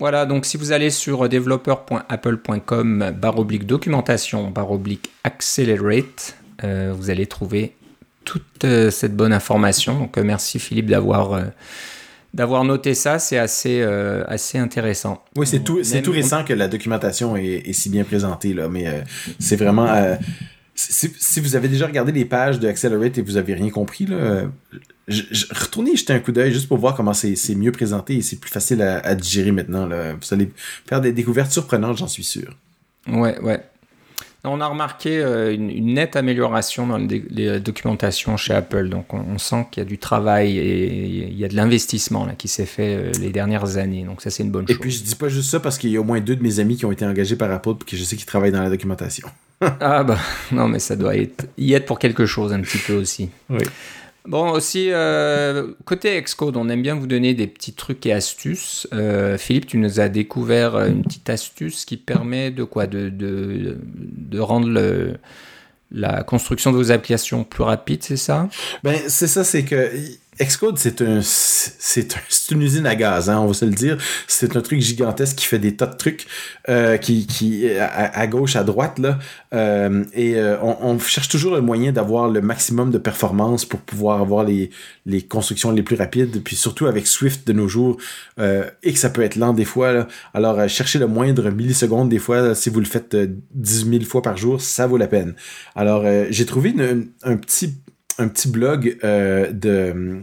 [0.00, 7.10] Voilà, donc si vous allez sur developer.apple.com barre oblique documentation barre oblique accelerate, euh, vous
[7.10, 7.76] allez trouver
[8.24, 9.98] toute euh, cette bonne information.
[9.98, 11.38] Donc merci Philippe d'avoir
[12.34, 15.22] d'avoir noté ça, c'est assez, euh, assez intéressant.
[15.36, 18.88] Oui, c'est tout, c'est tout récent que la documentation est, si bien présentée, là, mais
[18.88, 19.00] euh,
[19.38, 19.86] c'est vraiment...
[19.86, 20.16] Euh,
[20.74, 24.42] si, vous avez déjà regardé les pages de Accelerate et vous avez rien compris, là,
[25.06, 25.22] je,
[25.54, 28.50] retournez jeter un coup d'œil juste pour voir comment c'est, mieux présenté et c'est plus
[28.50, 29.86] facile à, à digérer maintenant.
[29.86, 30.14] Là.
[30.14, 30.50] Vous allez
[30.88, 32.56] faire des découvertes surprenantes, j'en suis sûr.
[33.06, 33.62] Ouais, ouais.
[34.46, 38.90] On a remarqué euh, une, nette amélioration dans les, documentations chez Apple.
[38.90, 42.48] Donc on, sent qu'il y a du travail et il y a de l'investissement qui
[42.48, 44.04] s'est fait euh, les dernières années.
[44.04, 44.76] Donc ça c'est une bonne chose.
[44.76, 46.42] Et puis je dis pas juste ça parce qu'il y a au moins deux de
[46.42, 48.62] mes amis qui ont été engagés par Apple et que je sais qu'ils travaillent dans
[48.62, 49.28] la documentation.
[49.80, 50.18] ah bah
[50.52, 53.30] non mais ça doit être, y être pour quelque chose un petit peu aussi.
[53.48, 53.64] Oui.
[54.26, 58.88] Bon, aussi, euh, côté Xcode, on aime bien vous donner des petits trucs et astuces.
[58.94, 62.86] Euh, Philippe, tu nous as découvert une petite astuce qui permet de quoi?
[62.86, 65.16] De, de, rendre
[65.90, 68.48] la construction de vos applications plus rapide, c'est ça?
[68.82, 69.90] Ben, c'est ça, c'est que
[70.40, 73.98] Xcode, c'est un, c'est une usine à gaz, hein, on va se le dire.
[74.26, 76.26] C'est un truc gigantesque qui fait des tas de trucs,
[76.68, 79.00] euh, qui, qui à, gauche, à droite
[79.52, 84.20] euh, et euh, on, cherche toujours le moyen d'avoir le maximum de performance pour pouvoir
[84.20, 84.70] avoir les,
[85.28, 86.42] constructions les plus rapides.
[86.42, 87.96] Puis surtout avec Swift de nos jours,
[88.38, 90.06] et que ça peut être lent des fois.
[90.32, 93.16] Alors chercher le moindre milliseconde des fois, si vous le faites
[93.54, 95.34] 10 000 fois par jour, ça vaut la peine.
[95.74, 96.74] Alors j'ai trouvé
[97.22, 97.74] un petit
[98.18, 100.22] un petit blog euh, de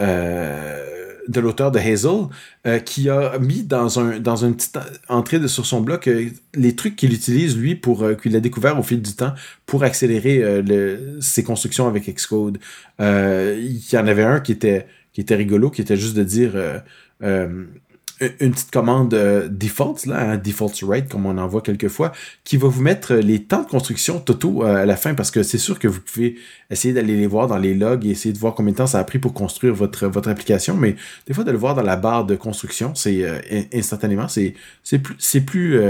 [0.00, 0.86] euh,
[1.28, 2.26] de l'auteur de Hazel
[2.66, 6.76] euh, qui a mis dans un dans une petite entrée de, sur son blog les
[6.76, 9.34] trucs qu'il utilise lui pour qu'il a découvert au fil du temps
[9.66, 10.42] pour accélérer
[11.20, 12.58] ses constructions avec Xcode.
[12.98, 14.86] il y en avait un qui était
[15.18, 16.52] rigolo, qui était juste de dire
[18.40, 22.12] une petite commande euh, default, là, un default write, comme on en voit quelquefois,
[22.44, 25.42] qui va vous mettre les temps de construction totaux euh, à la fin, parce que
[25.42, 26.36] c'est sûr que vous pouvez
[26.70, 28.98] essayer d'aller les voir dans les logs et essayer de voir combien de temps ça
[28.98, 31.96] a pris pour construire votre, votre application, mais des fois de le voir dans la
[31.96, 33.38] barre de construction, c'est euh,
[33.72, 34.54] instantanément, c'est
[34.98, 35.80] plus, c'est plus,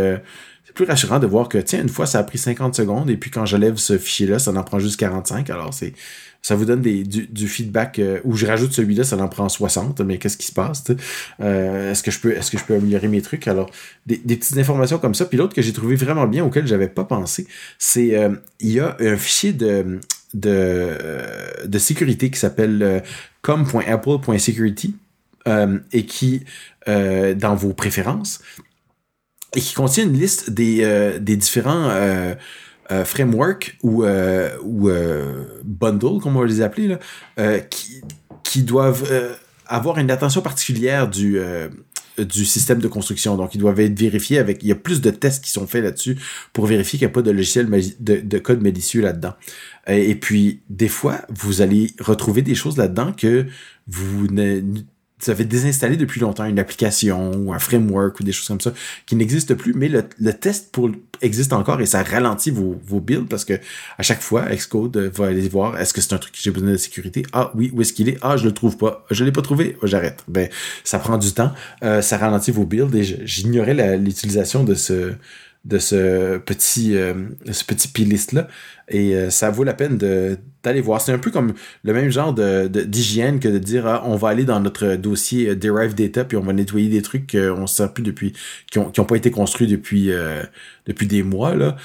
[0.75, 3.31] plus rassurant de voir que, tiens, une fois ça a pris 50 secondes, et puis
[3.31, 5.93] quand je lève ce fichier-là, ça en prend juste 45, alors c'est
[6.43, 10.01] ça vous donne des, du, feedback euh, où je rajoute celui-là, ça en prend 60,
[10.01, 10.85] mais qu'est-ce qui se passe?
[11.41, 13.47] Euh, est-ce que je peux est-ce que je peux améliorer mes trucs?
[13.47, 13.71] Alors,
[14.07, 15.27] des, petites informations comme ça.
[15.27, 17.47] Puis l'autre que j'ai trouvé vraiment bien auquel j'avais pas pensé,
[17.79, 20.01] c'est euh, il y a un fichier de
[20.33, 20.97] de,
[21.67, 23.03] de sécurité qui s'appelle
[23.43, 24.97] com.apple.security
[25.93, 26.45] et qui,
[26.87, 28.41] dans vos préférences,
[29.55, 31.91] et qui contient une liste des, des différents
[33.05, 34.91] frameworks ou, ou
[35.65, 36.89] bundles, comme on va les appeler,
[37.37, 38.03] là, qui,
[38.43, 39.11] qui doivent
[39.67, 41.41] avoir une attention particulière du,
[42.25, 43.37] du système de construction.
[43.37, 44.63] Donc, ils doivent être vérifiés avec.
[44.63, 46.19] Il y a plus de tests qui sont faits là-dessus
[46.53, 47.69] pour vérifier qu'il n'y a pas de logiciel
[48.01, 49.35] de, code malicieux là-dedans.
[49.87, 53.47] Et puis, des fois, vous allez retrouver des choses là-dedans que
[53.87, 54.61] vous ne,
[55.23, 58.73] vous avez désinstallé depuis longtemps une application ou un framework ou des choses comme ça
[59.07, 63.29] qui n'existent plus, mais le, test pour, existe encore et ça ralentit vos, vos builds
[63.29, 63.55] parce que
[63.99, 66.71] à chaque fois, Xcode va aller voir est-ce que c'est un truc que j'ai besoin
[66.71, 67.25] de sécurité?
[67.33, 68.19] Ah oui, où est-ce qu'il est?
[68.23, 69.05] Ah, je le trouve pas.
[69.11, 69.77] Je l'ai pas trouvé.
[69.83, 70.25] J'arrête.
[70.29, 70.49] Ben,
[70.85, 71.53] ça prend du temps,
[71.83, 75.15] euh, ça ralentit vos builds et j'ignorais l'utilisation de ce
[75.67, 77.13] de ce petit euh,
[77.51, 78.49] ce petit playlist là
[78.91, 82.11] et euh, ça vaut la peine de d'aller voir c'est un peu comme le même
[82.11, 85.95] genre de d'hygiène que de dire ah, on va aller dans notre dossier euh, derive
[85.95, 88.35] data puis on va nettoyer des trucs qu'on ne sert plus depuis
[88.71, 90.11] qui ont, qui ont pas été construits depuis
[90.87, 91.77] depuis des mois là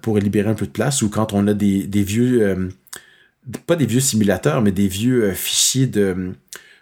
[0.00, 2.70] pour libérer un peu de place ou quand on a des, des vieux
[3.66, 6.32] pas des vieux simulateurs mais des vieux fichiers de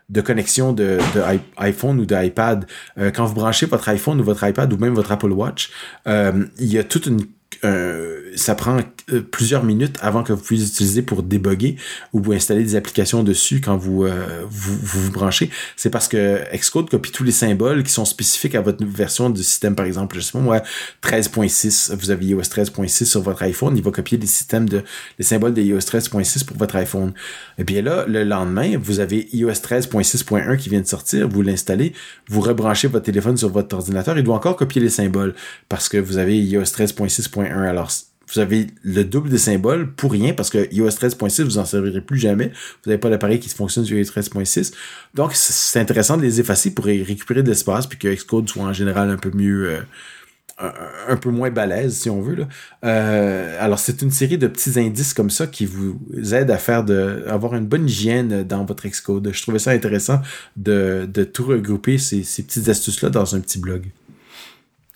[0.09, 1.23] de connexion de, de
[1.59, 2.67] iPhone ou d'iPad.
[2.99, 5.71] Euh, quand vous branchez votre iPhone ou votre iPad ou même votre Apple Watch,
[6.07, 7.21] euh, il y a toute une
[7.65, 8.79] euh, ça prend
[9.13, 11.77] euh, plusieurs minutes avant que vous puissiez utiliser pour débugger
[12.13, 15.51] ou vous installer des applications dessus quand vous euh, vous, vous, branchez.
[15.77, 19.43] C'est parce que Xcode copie tous les symboles qui sont spécifiques à votre version du
[19.43, 19.75] système.
[19.75, 20.63] Par exemple, je sais pas moi,
[21.03, 24.83] 13.6, vous avez iOS 13.6 sur votre iPhone, il va copier les systèmes de
[25.19, 27.13] les symboles de iOS 13.6 pour votre iPhone.
[27.59, 31.93] Et bien là, le lendemain, vous avez iOS 13.6.1 qui vient de sortir, vous l'installez,
[32.29, 35.35] vous rebranchez votre téléphone sur votre ordinateur, il doit encore copier les symboles
[35.69, 37.91] parce que vous avez iOS 13.6.1 alors,
[38.33, 42.01] vous avez le double des symboles pour rien parce que iOS 13.6, vous en servirez
[42.01, 42.49] plus jamais.
[42.85, 44.73] Vous n'avez pas d'appareil qui fonctionne sur iOS 13.6.
[45.15, 48.73] Donc, c'est intéressant de les effacer pour récupérer de l'espace puis que Xcode soit en
[48.73, 50.71] général un peu mieux, euh,
[51.09, 52.47] un, peu moins balèze, si on veut.
[52.85, 55.99] Euh, alors, c'est une série de petits indices comme ça qui vous
[56.33, 59.31] aident à faire de, avoir une bonne hygiène dans votre Xcode.
[59.33, 60.21] Je trouvais ça intéressant
[60.57, 63.85] de, tout regrouper ces, ces petites astuces-là dans un petit blog.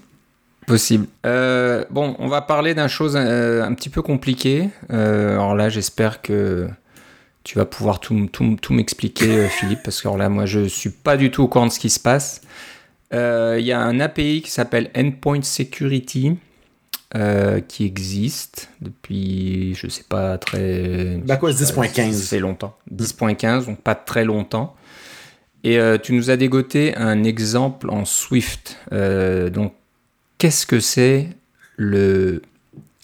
[0.67, 1.07] Possible.
[1.23, 4.69] bon, on va parler d'un chose un petit peu compliqué.
[4.89, 6.67] alors là, j'espère que
[7.43, 11.17] tu vas pouvoir tout, tout, tout m'expliquer, Philippe, parce que là, moi, je suis pas
[11.17, 12.41] du tout au courant de ce qui se passe.
[13.11, 16.37] Il y a un API qui s'appelle Endpoint Security
[17.13, 21.19] euh, qui existe depuis, je sais pas, très.
[21.25, 22.77] Bah quoi, 10.15 C'est longtemps.
[22.89, 24.77] 10.15, donc pas très longtemps.
[25.65, 28.77] Et euh, tu nous as dégoté un exemple en Swift.
[28.93, 29.73] Euh, donc,
[30.37, 31.27] qu'est-ce que c'est
[31.75, 32.41] le,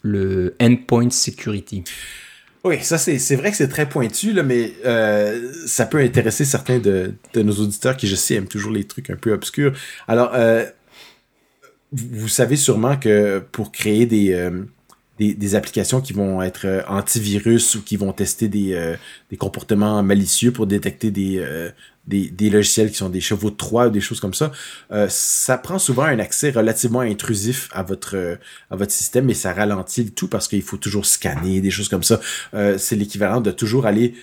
[0.03, 1.83] le endpoint security?
[2.63, 4.71] Oui, ça c'est vrai que c'est très pointu, là, mais
[5.65, 9.09] ça peut intéresser certains de, de, nos auditeurs qui, je sais, aiment toujours les trucs
[9.09, 9.73] un peu obscurs.
[10.07, 10.31] Alors,
[11.91, 14.63] vous savez sûrement que pour créer des, euh,
[15.19, 18.95] des, applications qui vont être euh, antivirus ou qui vont tester des, euh,
[19.29, 21.45] des comportements malicieux pour détecter des,
[22.05, 24.51] des, des, logiciels qui sont des chevaux de Troie ou des choses comme ça,
[25.07, 28.37] ça prend souvent un accès relativement intrusif à votre
[28.69, 31.89] à votre système et ça ralentit le tout parce qu'il faut toujours scanner des choses
[31.89, 32.19] comme ça.
[32.77, 34.13] c'est l'équivalent de toujours aller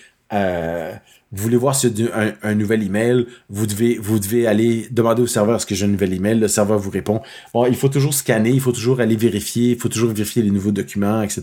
[1.34, 5.26] vous voulez voir si un, un, nouvel email, vous devez, vous devez aller demander au
[5.26, 7.22] serveur est-ce que j'ai un nouvel email, le serveur vous répond.
[7.52, 10.52] Bon, il faut toujours scanner, il faut toujours aller vérifier, il faut toujours vérifier les
[10.52, 11.42] nouveaux documents, etc.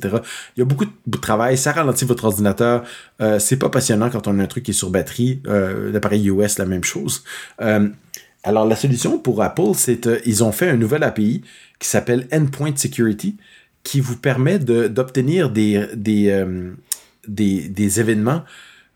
[0.55, 2.83] Il y a beaucoup de travail, ça ralentit votre ordinateur.
[3.21, 5.41] Euh, c'est pas passionnant quand on a un truc qui est sur batterie.
[5.47, 7.25] Euh, L'appareil iOS, la même chose.
[7.61, 7.89] Euh,
[8.43, 11.43] alors, la solution pour Apple, c'est ils ont fait un nouvel API
[11.79, 13.35] qui s'appelle Endpoint Security,
[13.83, 16.45] qui vous permet d'obtenir des, des,
[17.27, 18.43] des, événements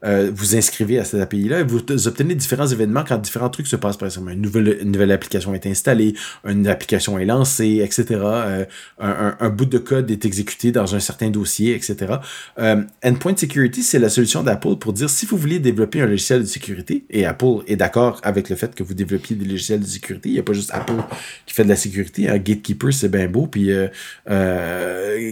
[0.03, 3.75] euh, vous inscrivez à cette API-là et vous obtenez différents événements quand différents trucs se
[3.75, 3.97] passent.
[3.97, 6.15] Par exemple, une nouvelle, application est installée,
[6.45, 8.05] une application est lancée, etc.
[8.21, 8.65] Euh,
[8.99, 12.17] un, bout de code est exécuté dans un certain dossier, etc.
[12.59, 16.41] Euh, Endpoint Security, c'est la solution d'Apple pour dire si vous voulez développer un logiciel
[16.41, 19.85] de sécurité, et Apple est d'accord avec le fait que vous développiez des logiciels de
[19.85, 21.01] sécurité, il n'y a pas juste Apple
[21.45, 22.29] qui fait de la sécurité.
[22.29, 23.71] Un Gatekeeper, c'est bien beau, puis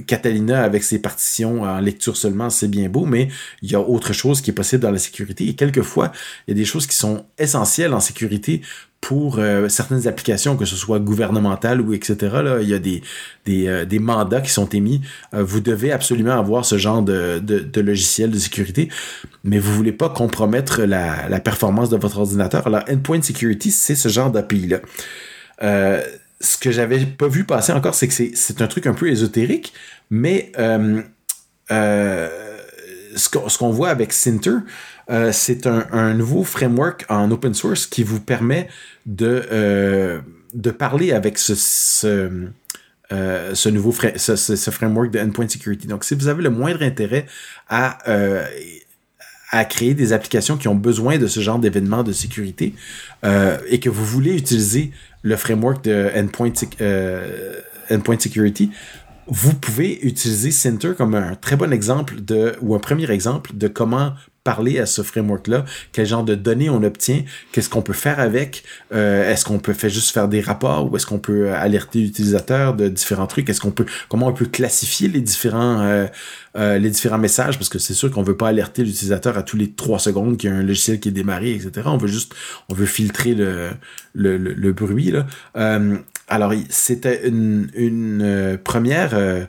[0.07, 3.27] Catalina avec ses partitions en lecture seulement, c'est bien beau, mais
[3.61, 5.47] il y a autre chose qui est dans la sécurité.
[5.47, 6.11] Et quelquefois,
[6.47, 8.61] il y a des choses qui sont essentielles en sécurité
[9.03, 12.15] pour euh, certaines applications, que ce soit gouvernementales ou etc.
[12.41, 13.03] Là, il y a des,
[13.45, 15.01] des, euh, des mandats qui sont émis.
[15.33, 18.87] Euh, vous devez absolument avoir ce genre de, de, logiciel de sécurité,
[19.43, 22.65] mais vous voulez pas compromettre la, la performance de votre ordinateur.
[22.65, 24.79] Alors, Endpoint Security, c'est ce genre d'API-là.
[25.59, 29.73] ce que j'avais pas vu passer encore, c'est que c'est un truc un peu ésotérique,
[30.09, 30.53] mais
[33.15, 34.57] ce qu'on voit avec Sinter,
[35.09, 38.67] euh, c'est un, nouveau framework en open source qui vous permet
[39.05, 40.21] de, euh,
[40.77, 42.51] parler avec ce,
[43.11, 45.87] euh, nouveau framework de endpoint security.
[45.87, 47.25] Donc, si vous avez le moindre intérêt
[47.69, 47.97] à,
[49.69, 52.73] créer des applications qui ont besoin de ce genre d'événements de sécurité
[53.23, 54.91] et que vous voulez utiliser
[55.21, 56.09] le framework de
[57.91, 58.71] endpoint security,
[59.27, 63.67] vous pouvez utiliser Center comme un très bon exemple de, ou un premier exemple de
[63.67, 64.13] comment
[64.43, 65.63] parler à ce framework-là,
[65.93, 68.63] quel genre de données on obtient, qu'est-ce qu'on peut faire avec,
[68.93, 72.73] euh, est-ce qu'on peut faire juste faire des rapports ou est-ce qu'on peut alerter l'utilisateur
[72.73, 76.07] de différents trucs, est-ce qu'on peut, comment on peut classifier les différents, euh,
[76.57, 79.55] euh, les différents messages, parce que c'est sûr qu'on veut pas alerter l'utilisateur à tous
[79.55, 81.71] les trois secondes qu'il y a un logiciel qui est démarré, etc.
[81.85, 82.35] On veut juste,
[82.67, 83.69] on veut filtrer le,
[84.13, 85.25] le, le, bruit là.
[86.33, 89.47] Alors c'était une, une première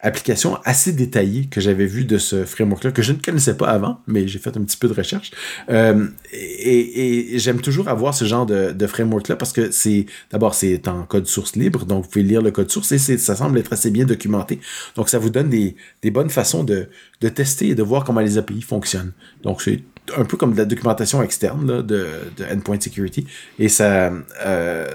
[0.00, 4.00] application assez détaillée que j'avais vue de ce framework-là, que je ne connaissais pas avant,
[4.06, 5.32] mais j'ai fait un petit peu de recherche.
[5.70, 11.02] Euh, et, j'aime toujours avoir ce genre de, framework-là parce que c'est, d'abord, c'est en
[11.02, 13.90] code source libre, donc vous pouvez lire le code source et ça semble être assez
[13.90, 14.60] bien documenté.
[14.94, 15.74] Donc, ça vous donne des,
[16.10, 16.88] bonnes façons de,
[17.34, 19.12] tester et de voir comment les API fonctionnent.
[19.42, 19.82] Donc, c'est
[20.16, 22.06] un peu comme de la documentation externe de,
[22.52, 23.26] Endpoint Security
[23.58, 24.12] et ça,
[24.46, 24.86] euh,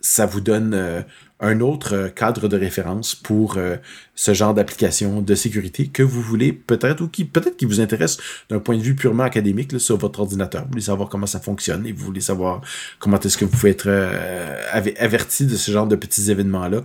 [0.00, 1.02] ça vous donne euh,
[1.40, 3.76] un autre euh, cadre de référence pour euh,
[4.14, 8.18] ce genre d'application de sécurité que vous voulez peut-être ou qui peut-être qui vous intéresse
[8.50, 10.62] d'un point de vue purement académique là, sur votre ordinateur.
[10.64, 12.60] Vous voulez savoir comment ça fonctionne et vous voulez savoir
[12.98, 16.82] comment est-ce que vous pouvez être euh, averti de ce genre de petits événements-là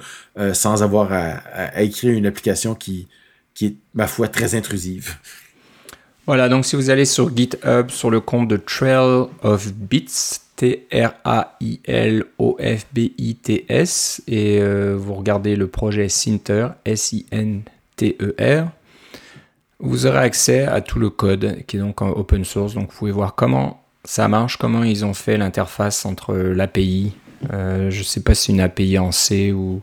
[0.53, 3.07] sans avoir à, à, écrire une application qui,
[3.53, 5.18] qui est, ma foi, très intrusive.
[6.28, 11.41] Voilà, donc si vous allez sur GitHub, sur le compte de Trail of Bits, T-R-A-I-L-O-F-B-I-T-S,
[14.28, 18.69] et euh, vous regardez le projet Sinter, S-I-N-T-E-R,
[19.80, 22.73] vous aurez accès à tout le code qui est donc en open source.
[22.73, 27.13] Donc vous pouvez voir comment ça marche, comment ils ont fait l'interface entre l'API.
[27.53, 29.82] Euh, je ne sais pas si c'est une API en C ou,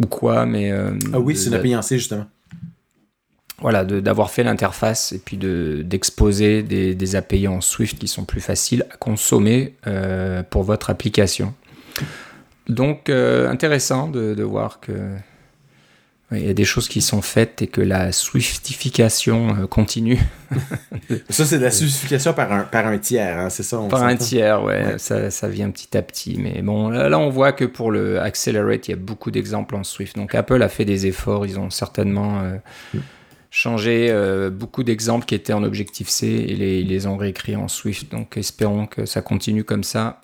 [0.00, 0.70] ou quoi, mais.
[0.70, 2.26] Euh, ah oui, c'est une API en C justement
[3.60, 8.42] voilà, d'avoir fait l'interface et puis d'exposer des, des, API en Swift qui sont plus
[8.42, 11.54] faciles à consommer euh, pour votre application.
[12.68, 14.92] Donc, euh, intéressant de, de, voir que
[16.32, 20.18] il y a des choses qui sont faites et que la Swiftification euh, continue.
[21.30, 23.78] ça, c'est de la Swiftification par un, par un tiers, hein, c'est ça?
[23.88, 26.36] par un tiers, ouais, Ça, ça, vient petit à petit.
[26.38, 29.84] Mais bon, là, on voit que pour le Accelerate, il y a beaucoup d'exemples en
[29.84, 30.16] Swift.
[30.16, 31.46] Donc, Apple a fait des efforts.
[31.46, 32.42] Ils ont certainement.
[32.92, 32.98] Mm
[33.56, 37.68] changer euh, beaucoup d'exemples qui étaient en Objective-C et les, ils les ont réécrits en
[37.68, 38.12] Swift.
[38.12, 40.20] Donc espérons que ça continue comme ça.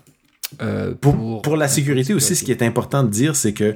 [0.60, 3.74] Euh, pour, pour, la sécurité aussi, ce qui est important de dire, c'est que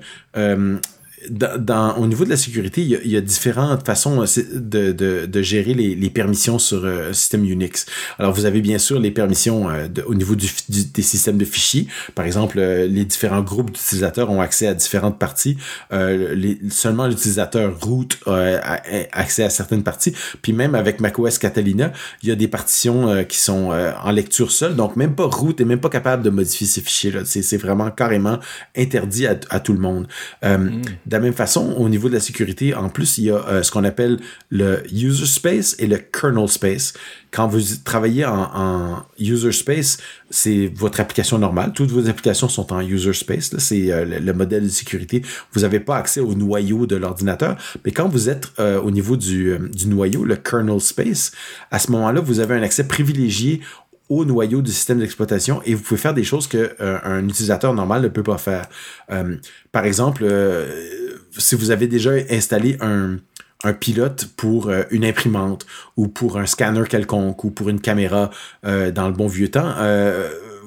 [1.23, 5.75] euh, dans, au niveau de la sécurité, il y a, différentes façons euh, de, gérer
[5.75, 7.87] les, permissions sur euh, système Unix.
[8.19, 11.87] Alors, vous avez bien sûr les permissions euh, au niveau du, des systèmes de fichiers.
[12.14, 15.57] Par exemple, les différents groupes d'utilisateurs ont accès à différentes parties.
[15.91, 18.81] les, seulement l'utilisateur root a
[19.12, 20.14] accès à certaines parties.
[20.43, 21.93] Puis même avec macOS Catalina,
[22.23, 24.77] il y a des partitions qui sont en lecture seule.
[24.77, 27.21] Donc, même pas root est même pas capable de modifier ces fichiers-là.
[27.25, 28.39] C'est vraiment carrément
[28.77, 30.07] interdit à, tout le monde.
[30.43, 30.83] Mm.
[31.07, 33.62] De la même façon, au niveau de la sécurité, en plus, il y a euh,
[33.62, 34.18] ce qu'on appelle
[34.50, 36.94] le user space et le kernel space.
[37.30, 39.98] Quand vous travaillez en, user space,
[40.30, 41.72] c'est votre application normale.
[41.74, 43.57] Toutes vos applications sont en user space.
[43.59, 45.22] C'est euh, le, modèle de sécurité.
[45.52, 47.57] Vous n'avez pas accès au noyau de l'ordinateur.
[47.84, 51.30] Mais quand vous êtes euh, au niveau du, du noyau, le kernel space,
[51.70, 53.61] à ce moment-là, vous avez un accès privilégié
[54.09, 57.74] au noyau du système d'exploitation et vous pouvez faire des choses que euh, un utilisateur
[57.74, 58.68] normal ne peut pas faire.
[59.11, 59.36] Euh,
[59.72, 63.16] par exemple, euh, si vous avez déjà installé un,
[63.64, 68.30] un pilote pour une imprimante ou pour un scanner quelconque ou pour une caméra
[68.62, 69.74] dans le bon vieux temps,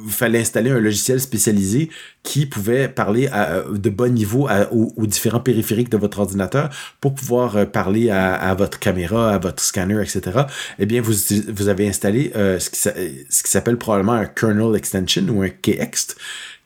[0.05, 1.89] il fallait installer un logiciel spécialisé
[2.23, 6.69] qui pouvait parler à, de bon niveau aux, différents périphériques de votre ordinateur
[7.01, 10.43] pour pouvoir euh, parler à, votre caméra, à votre scanner, etc.
[10.77, 11.13] Eh bien, vous,
[11.47, 16.17] vous avez installé euh, ce qui, s'appelle probablement un kernel extension ou un KExt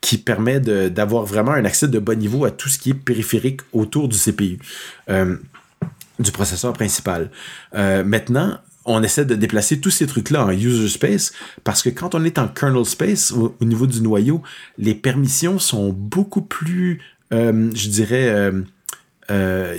[0.01, 3.61] qui permet d'avoir vraiment un accès de bon niveau à tout ce qui est périphérique
[3.71, 4.59] autour du CPU.
[5.09, 5.37] Euh,
[6.19, 7.31] du processeur principal.
[7.73, 12.23] maintenant, on essaie de déplacer tous ces trucs-là en user space parce que quand on
[12.23, 14.41] est en kernel space au, niveau du noyau,
[14.77, 17.01] les permissions sont beaucoup plus,
[17.33, 18.61] euh, je dirais, euh,
[19.31, 19.77] euh,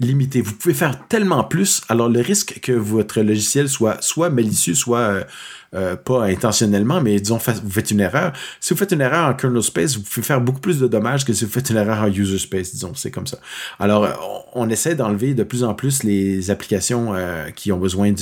[0.00, 0.40] limitées.
[0.40, 5.26] Vous pouvez faire tellement plus, alors le risque que votre logiciel soit soit malicieux, soit
[5.74, 8.32] euh, pas intentionnellement, mais disons, vous faites une erreur.
[8.58, 11.26] Si vous faites une erreur en kernel space, vous pouvez faire beaucoup plus de dommages
[11.26, 13.38] que si vous faites une erreur en user space, disons, c'est comme ça.
[13.78, 18.14] Alors, on, essaie d'enlever de plus en plus les applications euh, qui ont besoin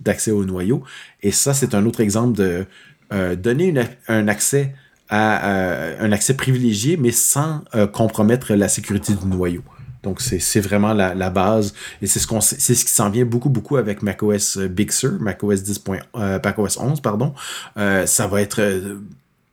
[0.00, 0.82] d'accès au noyau.
[1.22, 2.66] Et ça, c'est un autre exemple de
[3.12, 3.72] euh, donner
[4.08, 4.74] un accès
[5.08, 9.64] à un accès privilégié, mais sans compromettre la sécurité du noyau.
[10.02, 11.74] Donc, c'est vraiment la, la, base.
[12.00, 14.92] Et c'est ce, qu'on c'est ce qui s'en vient beaucoup, beaucoup avec macOS euh, Big
[14.92, 15.84] Sur, macOS 10.
[16.16, 17.34] Euh, macOS 11, pardon.
[17.76, 18.60] Euh, ça va être...
[18.60, 19.00] Euh,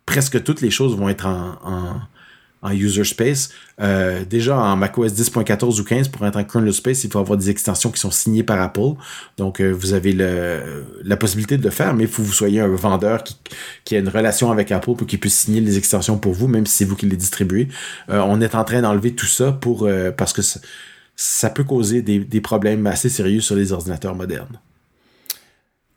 [0.06, 2.02] presque toutes les choses vont être en, en
[2.62, 3.50] en user space.
[3.80, 7.38] Euh, déjà en macOS 10.14 ou 15 pour être en kernel space, il faut avoir
[7.38, 8.94] des extensions qui sont signées par Apple.
[9.38, 12.60] Donc euh, vous avez la possibilité de le faire, mais il faut que vous soyez
[12.60, 13.24] un vendeur
[13.84, 16.66] qui, a une relation avec Apple pour qu'il puisse signer les extensions pour vous, même
[16.66, 17.68] si c'est vous qui les distribuez.
[18.10, 19.88] Euh, on est en train d'enlever tout ça pour
[20.18, 20.42] parce que
[21.16, 24.60] ça, peut causer des problèmes assez sérieux sur les ordinateurs modernes.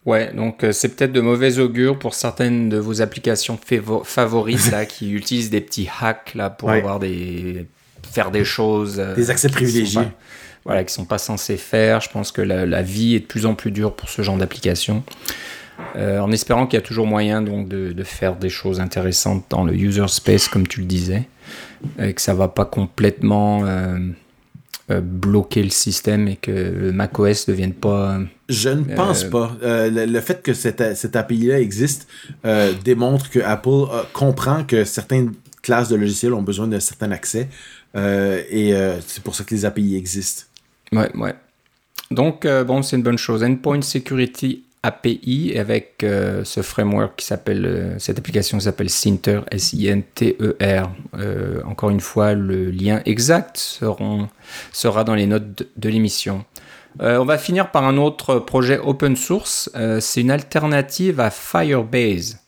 [0.06, 3.58] Ouais, donc euh, c'est peut-être de mauvais augure pour certaines de vos applications
[4.04, 7.66] favorites là, qui utilisent des petits hacks là pour avoir des
[8.10, 8.96] faire des choses.
[8.98, 10.08] Euh, des accès privilégiés.
[10.64, 12.00] voilà, qui sont pas censés faire.
[12.00, 15.02] Je pense que la, vie est de plus en plus dure pour ce genre d'application.
[15.96, 19.46] Euh, en espérant qu'il y a toujours moyen donc de, de, faire des choses intéressantes
[19.48, 21.26] dans le user space comme tu le disais,
[21.98, 23.98] et que ça va pas complètement euh,
[24.98, 28.18] bloquer le système et que le macOS ne devienne pas.
[28.48, 29.56] Je ne pense euh, pas.
[29.62, 32.08] Euh, le, fait que cette, cette API-là existe
[32.84, 35.32] démontre que Apple comprend que certaines
[35.62, 37.48] classes de logiciels ont besoin d'un certain accès
[37.94, 38.74] et
[39.06, 40.44] c'est pour ça que les API existent.
[40.92, 41.34] Ouais, ouais.
[42.10, 43.44] Donc, bon, c'est une bonne chose.
[43.44, 50.90] Endpoint Security API avec euh, ce framework qui s'appelle, euh, cette application s'appelle Sinter, S-I-N-T-E-R.
[51.20, 54.28] Euh, encore une fois, le lien exact seront,
[54.72, 56.44] sera dans les notes de, l'émission.
[56.98, 59.70] on va finir par un autre projet open source.
[60.00, 62.38] c'est une alternative à Firebase.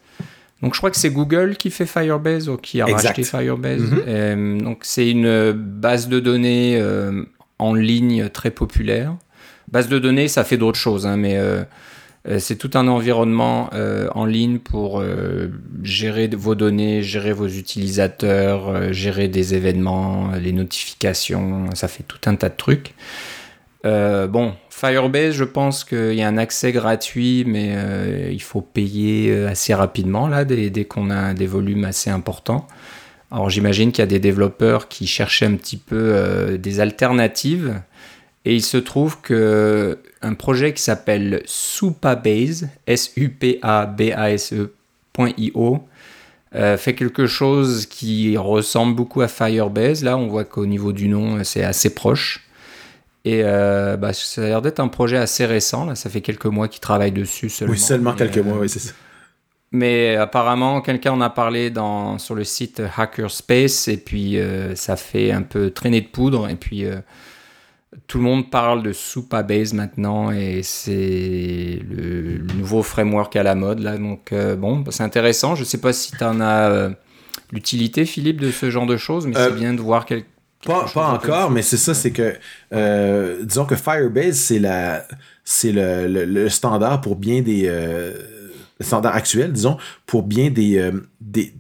[0.63, 3.83] Donc je crois que c'est Google qui fait Firebase ou qui a racheté Firebase.
[3.83, 4.63] Mm-hmm.
[4.63, 6.81] donc c'est une base de données
[7.59, 9.15] en ligne très populaire.
[9.71, 11.63] Base de données, ça fait d'autres choses, hein, mais euh,
[12.39, 15.49] c'est tout un environnement euh, en ligne pour euh,
[15.83, 22.37] gérer vos données, gérer vos utilisateurs, gérer des événements, les notifications, ça fait tout un
[22.37, 22.95] tas de trucs.
[23.85, 27.77] bon, Firebase, je pense qu'il y a un accès gratuit, mais
[28.33, 32.69] il faut payer assez rapidement là, dès, dès qu'on a des volumes assez importants.
[33.33, 37.83] Alors j'imagine qu'il y a des développeurs qui cherchaient un petit peu des alternatives
[38.45, 43.59] et il se trouve que un projet qui s'appelle Supabase, S-U-P-A-B-A-S-E.io,
[46.55, 50.05] euh, fait quelque chose qui ressemble beaucoup à Firebase.
[50.05, 52.47] Là, on voit qu'au niveau du nom, c'est assez proche.
[53.25, 55.87] Et euh, bah, ça a l'air d'être un projet assez récent.
[55.87, 57.73] Là, ça fait quelques mois qu'ils travaillent dessus seulement.
[57.73, 58.93] Oui, seulement quelques mois, oui, c'est ça.
[59.71, 64.97] Mais apparemment, quelqu'un en a parlé dans, sur le site Hackerspace et puis euh, ça
[64.97, 66.51] fait un peu traîner de poudre.
[66.51, 66.85] Et puis
[68.07, 73.81] tout le monde parle de Supabase maintenant et c'est le, nouveau framework à la mode
[73.81, 73.99] là.
[73.99, 75.55] Donc euh, bon, c'est intéressant.
[75.55, 76.91] Je sais pas si tu en as euh,
[77.53, 80.29] l'utilité, Philippe, de ce genre de choses, mais c'est euh, bien de voir quelque
[80.65, 82.37] pas, pas encore, mais c'est ça, c'est que
[83.43, 85.05] disons que Firebase c'est la
[85.43, 89.77] c'est le, le, standard pour bien des le standard actuel, disons,
[90.07, 90.89] pour bien des,
[91.21, 91.53] des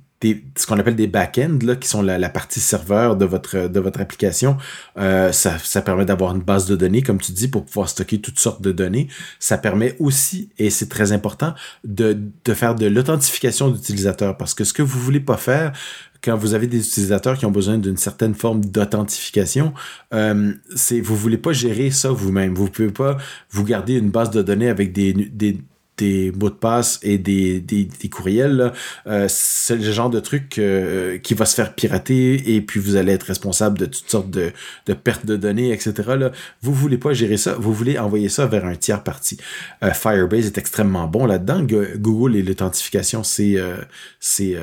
[0.57, 4.57] ce qu'on appelle des back-ends, qui sont la, partie serveur de votre, de votre application.
[4.99, 8.21] Euh, ça, ça permet d'avoir une base de données, comme tu dis, pour pouvoir stocker
[8.21, 9.09] toutes sortes de données.
[9.39, 11.55] Ça permet aussi, et c'est très important,
[11.85, 14.37] de, de faire de l'authentification d'utilisateurs.
[14.37, 15.73] Parce que ce que vous voulez pas faire,
[16.23, 19.75] quand vous avez des utilisateurs qui ont besoin d'une certaine forme d'authentification,
[20.15, 22.55] euh, c'est vous voulez pas gérer ça vous-même.
[22.55, 23.17] Vous pouvez pas
[23.51, 25.13] vous garder une base de données avec des
[26.03, 28.73] des mots de passe et des, des, courriels,
[29.07, 32.97] euh, c'est le genre de truc euh, qui va se faire pirater et puis vous
[32.97, 34.51] allez être responsable de toutes sortes de,
[34.87, 35.93] de pertes de données, etc.
[36.19, 36.33] Là.
[36.61, 39.39] Vous voulez pas gérer ça, vous voulez envoyer ça vers un tiers parti.
[39.85, 41.63] Euh, Firebase est extrêmement bon là-dedans.
[41.63, 43.57] Google et l'authentification, c'est
[44.19, 44.57] c'est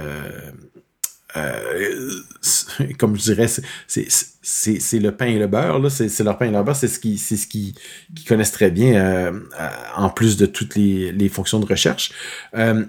[1.37, 2.09] euh,
[2.97, 3.47] comme je dirais,
[3.87, 5.91] c'est le pain et le beurre.
[5.91, 7.75] C'est leur pain et leur beurre, c'est ce qu'ils ce qui,
[8.15, 12.11] qui connaissent très bien, euh, euh, en plus de toutes les, les fonctions de recherche.
[12.55, 12.85] Euh,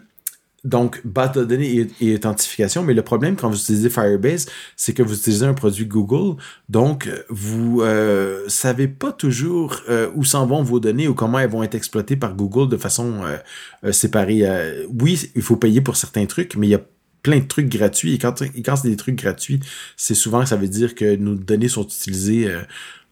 [0.63, 4.45] donc, base de données et, authentification, mais le problème quand vous utilisez Firebase,
[4.77, 6.37] c'est que vous utilisez un produit Google,
[6.69, 9.81] donc vous euh, savez pas toujours
[10.15, 13.23] où s'en vont vos données ou comment elles vont être exploitées par Google de façon
[13.91, 14.45] séparée.
[15.01, 16.83] oui, il faut payer pour certains trucs, mais il y a
[17.23, 18.15] plein de trucs gratuits.
[18.15, 19.61] Et quand, c'est des trucs gratuits,
[19.97, 22.63] c'est souvent que ça veut dire que nos données sont utilisées euh,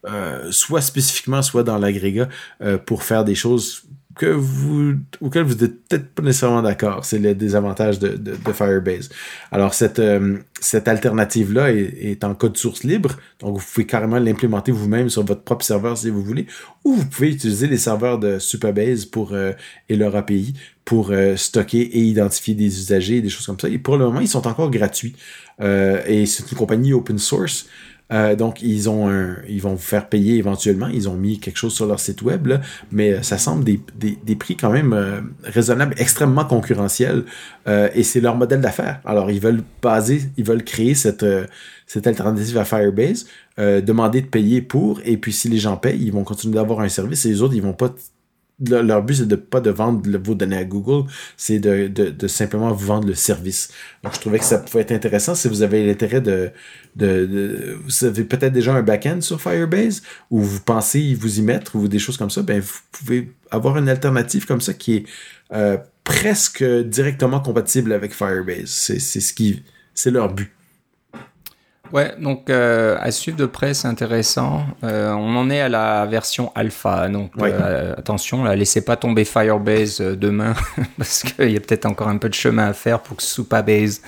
[0.06, 2.28] euh, soit spécifiquement, soit dans l'agrégat
[2.62, 3.82] euh, pour faire des choses
[4.18, 7.04] que vous, auquel vous n'êtes peut-être pas nécessairement d'accord.
[7.04, 8.18] C'est le désavantage de,
[8.52, 9.08] Firebase.
[9.52, 13.16] Alors, cette, euh, cette alternative-là est, est, en code source libre.
[13.40, 16.46] Donc, vous pouvez carrément l'implémenter vous-même sur votre propre serveur si vous voulez.
[16.84, 19.52] Ou vous pouvez utiliser les serveurs de Superbase pour, euh,
[19.88, 20.54] et leur API
[20.84, 23.68] pour euh, stocker et identifier des usagers et des choses comme ça.
[23.68, 25.14] Et pour le moment, ils sont encore gratuits.
[25.60, 27.66] et c'est une compagnie open source.
[28.10, 30.88] Euh, donc, ils ont un, ils vont vous faire payer éventuellement.
[30.88, 33.80] Ils ont mis quelque chose sur leur site web, là, mais euh, ça semble des,
[33.98, 37.24] des, des prix quand même euh, raisonnables, extrêmement concurrentiels,
[37.94, 39.00] et c'est leur modèle d'affaires.
[39.04, 41.26] Alors, ils veulent baser, ils veulent créer cette,
[41.86, 43.26] cette alternative à Firebase,
[43.58, 46.88] demander de payer pour, et puis si les gens payent, ils vont continuer d'avoir un
[46.88, 47.94] service, et les autres, ils vont pas
[48.60, 52.28] leur but, c'est de pas de vendre vos données à Google, c'est de, de, de,
[52.28, 53.70] simplement vous vendre le service.
[54.02, 56.50] Donc, je trouvais que ça pouvait être intéressant si vous avez l'intérêt de,
[56.96, 61.42] de, de, Vous avez peut-être déjà un back-end sur Firebase ou vous pensez vous y
[61.42, 64.96] mettre ou des choses comme ça, ben vous pouvez avoir une alternative comme ça qui
[64.96, 65.04] est
[65.52, 68.68] euh, presque directement compatible avec Firebase.
[68.68, 69.62] C'est ce qui...
[69.94, 70.52] C'est leur but.
[71.92, 74.66] Ouais, donc euh, à suivre de près, c'est intéressant.
[74.84, 79.24] Euh, on en est à la version alpha, donc euh, attention, là, laissez pas tomber
[79.24, 80.54] Firebase euh, demain,
[80.98, 84.02] parce qu'il y a peut-être encore un peu de chemin à faire pour que Supabase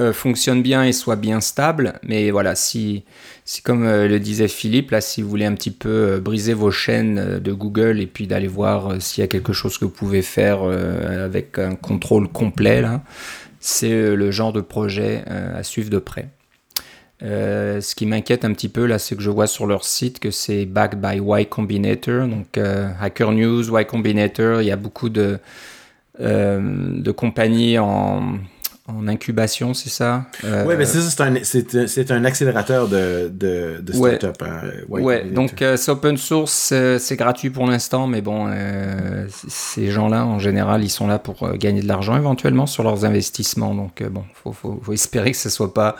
[0.00, 1.94] euh, fonctionne bien et soit bien stable.
[2.02, 3.04] Mais voilà, si,
[3.44, 7.38] si comme le disait Philippe, là, si vous voulez un petit peu briser vos chaînes
[7.38, 10.62] de Google et puis d'aller voir s'il y a quelque chose que vous pouvez faire
[10.62, 13.02] avec un contrôle complet, là,
[13.60, 16.28] c'est le genre de projet à suivre de près.
[17.22, 20.18] Euh, ce qui m'inquiète un petit peu là, c'est que je vois sur leur site
[20.20, 24.60] que c'est backed by Y Combinator, donc euh, Hacker News, Y Combinator.
[24.60, 25.38] Il y a beaucoup de
[26.20, 28.34] euh, de compagnies en,
[28.86, 30.26] en incubation, c'est ça?
[30.44, 34.36] Oui, mais c'est ça, c'est un, un, accélérateur de, de, de start-up.
[34.42, 38.50] Hein, ouais, donc c'est open source, c'est gratuit pour l'instant, mais bon,
[39.48, 43.74] ces gens-là, en général, ils sont là pour gagner de l'argent éventuellement sur leurs investissements.
[43.74, 45.96] Donc bon, faut, faut, faut espérer que ce soit pas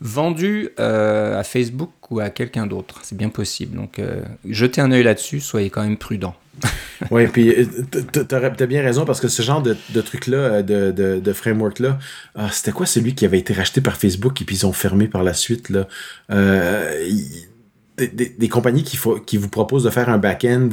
[0.00, 3.00] vendu euh, à Facebook ou à quelqu'un d'autre.
[3.02, 3.76] C'est bien possible.
[3.76, 6.34] Donc, euh, jetez un œil là-dessus, soyez quand même prudent.
[7.10, 7.64] oui, puis euh,
[8.28, 11.98] t'as bien raison parce que ce genre de, truc-là, de, de, framework-là,
[12.34, 15.06] ah, c'était quoi celui qui avait été racheté par Facebook et puis ils ont fermé
[15.06, 15.86] par la suite là?
[17.98, 20.68] Des, des, compagnies qui, qui vous proposent de faire un back-end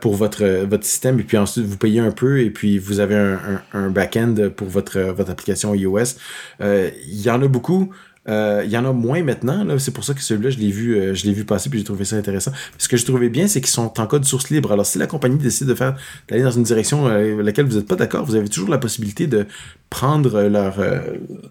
[0.00, 3.16] pour votre, votre système et puis ensuite vous payez un peu et puis vous avez
[3.16, 6.16] un, un, un back-end pour votre, votre application iOS.
[6.60, 7.92] Il y en a beaucoup.
[8.28, 9.66] Euh, il y en a moins maintenant.
[9.78, 11.84] C'est pour ça que celui-là, je l'ai vu, euh, je l'ai vu passer puis j'ai
[11.84, 12.52] trouvé ça intéressant.
[12.78, 14.72] Ce que je trouvais bien, c'est qu'ils sont en code source libre.
[14.72, 15.96] Alors, si la compagnie décide de faire
[16.28, 19.26] d'aller dans une direction euh, laquelle vous n'êtes pas d'accord, vous avez toujours la possibilité
[19.26, 19.46] de
[19.90, 20.82] prendre leur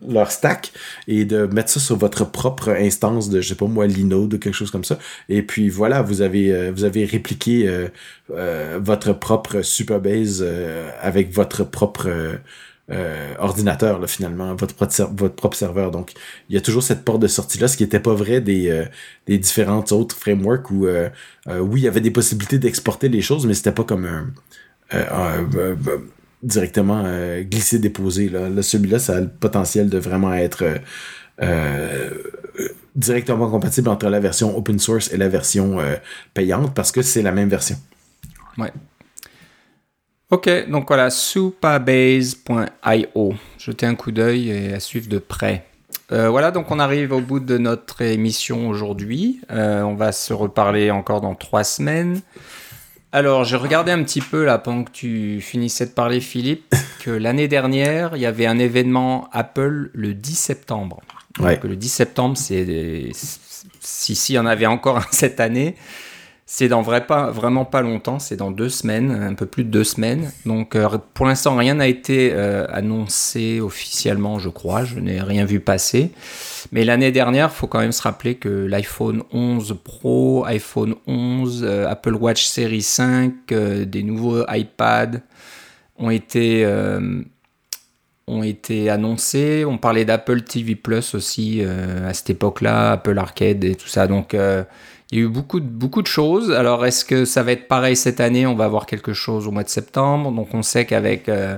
[0.06, 0.74] leur stack
[1.08, 4.38] et de mettre ça sur votre propre instance de, je sais pas moi, Linode ou
[4.40, 5.00] quelque chose comme ça.
[5.30, 7.88] Et puis voilà, vous avez vous avez répliqué
[8.30, 10.46] votre propre Superbase
[11.02, 12.10] avec votre propre
[12.92, 14.76] euh, ordinateur là, finalement, votre,
[15.14, 15.90] votre propre serveur.
[15.90, 16.12] Donc,
[16.50, 18.86] il y a toujours cette porte de sortie-là, ce qui n'était pas vrai des, euh,
[19.26, 19.40] des
[19.92, 21.10] autres frameworks où, euh,
[21.48, 25.48] oui, il y avait des possibilités d'exporter les choses, mais c'était pas comme un,
[26.44, 27.04] directement
[27.42, 28.28] glisser-déposer.
[28.30, 30.66] Là Celui-là, ça a le potentiel de vraiment être
[32.96, 35.78] directement compatible entre la version open source et la version
[36.34, 37.78] payante parce que c'est la même version.
[38.58, 38.72] Ouais.
[40.34, 42.34] Ok, donc voilà, supabase.io.
[43.60, 45.68] Jetez un coup d'œil et à suivre de près.
[46.12, 49.42] Euh, voilà, donc on arrive au bout de notre émission aujourd'hui.
[49.52, 52.22] Euh, on va se reparler encore dans trois semaines.
[53.12, 56.74] Alors, j'ai regardé un petit peu là pendant que tu finissais de parler, Philippe,
[57.04, 61.02] que l'année dernière, il y avait un événement Apple le 10 septembre.
[61.40, 61.60] Ouais.
[61.62, 63.12] le 10 septembre, c'est
[63.82, 65.76] si s'il y en avait encore cette année,
[66.46, 69.70] C'est dans vrai pas, vraiment pas longtemps, c'est dans deux semaines, un peu plus de
[69.70, 70.32] deux semaines.
[70.46, 74.84] Donc euh, pour l'instant, rien n'a été euh, annoncé officiellement, je crois.
[74.84, 76.12] Je n'ai rien vu passer.
[76.74, 81.88] Mais l'année dernière, faut quand même se rappeler que l'iPhone 11 Pro, iPhone 11, euh,
[81.88, 85.22] Apple Watch Série 5, des nouveaux iPad
[85.98, 86.68] ont été
[88.28, 89.64] ont été annoncés.
[89.66, 94.08] On parlait d'Apple TV Plus aussi à cette époque-là, Apple Arcade et tout ça.
[94.08, 94.36] Donc
[95.14, 96.52] il y a eu beaucoup de, beaucoup de choses.
[96.52, 98.48] Alors, est-ce que ça va être pareil cette année?
[98.48, 100.32] On va avoir quelque chose au mois de septembre.
[100.32, 101.56] Donc, on sait qu'avec euh,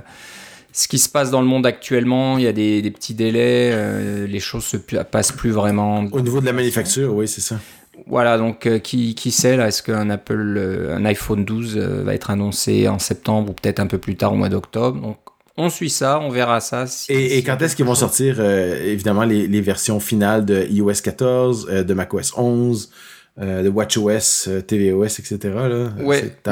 [0.72, 3.70] ce qui se passe dans le monde actuellement, il y a des, petits délais.
[3.72, 6.04] Euh, les choses se passent plus vraiment.
[6.12, 7.58] Au niveau de la manufacture, oui, c'est ça.
[8.06, 9.68] Voilà, donc euh, qui, qui sait là?
[9.68, 13.96] Est-ce qu'un Apple, un iPhone 12 va être annoncé en septembre ou peut-être un peu
[13.96, 15.00] plus tard au mois d'octobre?
[15.00, 15.16] Donc,
[15.56, 16.84] on suit ça, on verra ça.
[17.08, 21.94] et, quand est-ce qu'ils vont sortir, évidemment, les, les, versions finales de iOS 14, de
[21.94, 22.90] macOS 11
[23.38, 25.38] euh, de WatchOS, euh, tvOS, etc.
[25.44, 25.90] Là,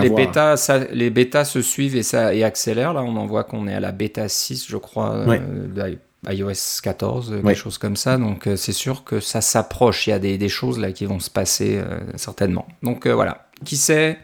[0.02, 2.92] les bêtas, ça, les bêtas se suivent et ça et accélèrent.
[2.92, 5.94] Là, on en voit qu'on est à la bêta 6, je crois, euh,
[6.28, 8.18] iOS 14, quelque chose comme ça.
[8.18, 10.06] Donc, c'est sûr que ça s'approche.
[10.06, 11.80] Il y a des, des, choses là qui vont se passer
[12.16, 12.66] certainement.
[12.82, 13.46] Donc voilà.
[13.64, 14.18] Qui sait?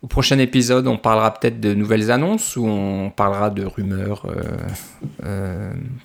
[0.00, 4.26] Au prochain épisode, on parlera peut-être de nouvelles annonces ou on parlera de rumeurs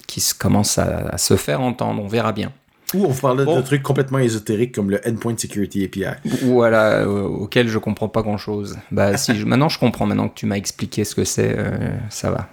[0.05, 2.03] qui commencent à, à se faire entendre.
[2.03, 2.51] On verra bien.
[2.93, 6.05] Ou on parle de trucs complètement ésotériques comme le Endpoint Security API.
[6.43, 8.77] Voilà, euh, auquel je comprends pas grand chose.
[8.91, 12.31] Bah, si, maintenant je comprends, maintenant que tu m'as expliqué ce que c'est, euh, ça
[12.31, 12.49] va.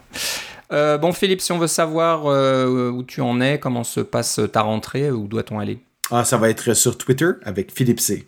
[0.72, 4.62] Euh, bon, Philippe, si on veut savoir où tu en es, comment se passe ta
[4.62, 5.78] rentrée, où doit-on aller?
[6.10, 8.26] Ah, ça va être sur Twitter avec Philippe C.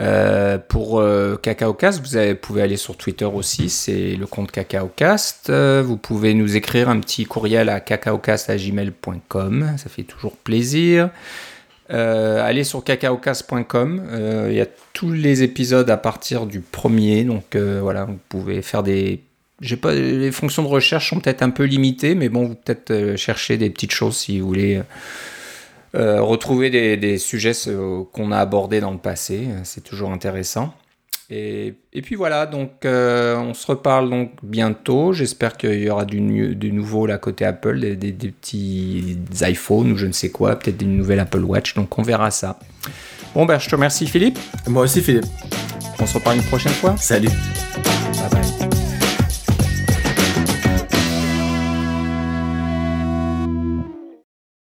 [0.00, 5.50] Euh, pour euh, CacaoCast, vous pouvez aller sur Twitter aussi, c'est le compte CacaoCast.
[5.50, 11.10] Euh, vous pouvez nous écrire un petit courriel à cacaocast.gmail.com, ça fait toujours plaisir.
[11.90, 18.04] allez sur cacaocast.com, il y a tous les épisodes à partir du premier, donc voilà,
[18.04, 19.20] vous pouvez faire des...
[19.82, 23.58] Pas, les fonctions de recherche sont peut-être un peu limitées, mais bon, vous peut-être chercher
[23.58, 24.80] des petites choses si vous voulez
[25.94, 27.52] euh, retrouver des, sujets
[28.12, 30.74] qu'on a abordés dans le passé, c'est toujours intéressant.
[31.32, 35.12] Et, puis voilà, donc euh, on se reparle donc bientôt.
[35.12, 40.06] J'espère qu'il y aura du, du, nouveau là côté Apple, des, petits iPhones ou je
[40.06, 41.74] ne sais quoi, peut-être une nouvelle Apple Watch.
[41.74, 42.58] Donc on verra ça.
[43.34, 44.40] Bon ben je te remercie Philippe.
[44.66, 45.26] Moi aussi Philippe.
[46.00, 46.96] On se reparle une prochaine fois.
[46.96, 47.28] Salut.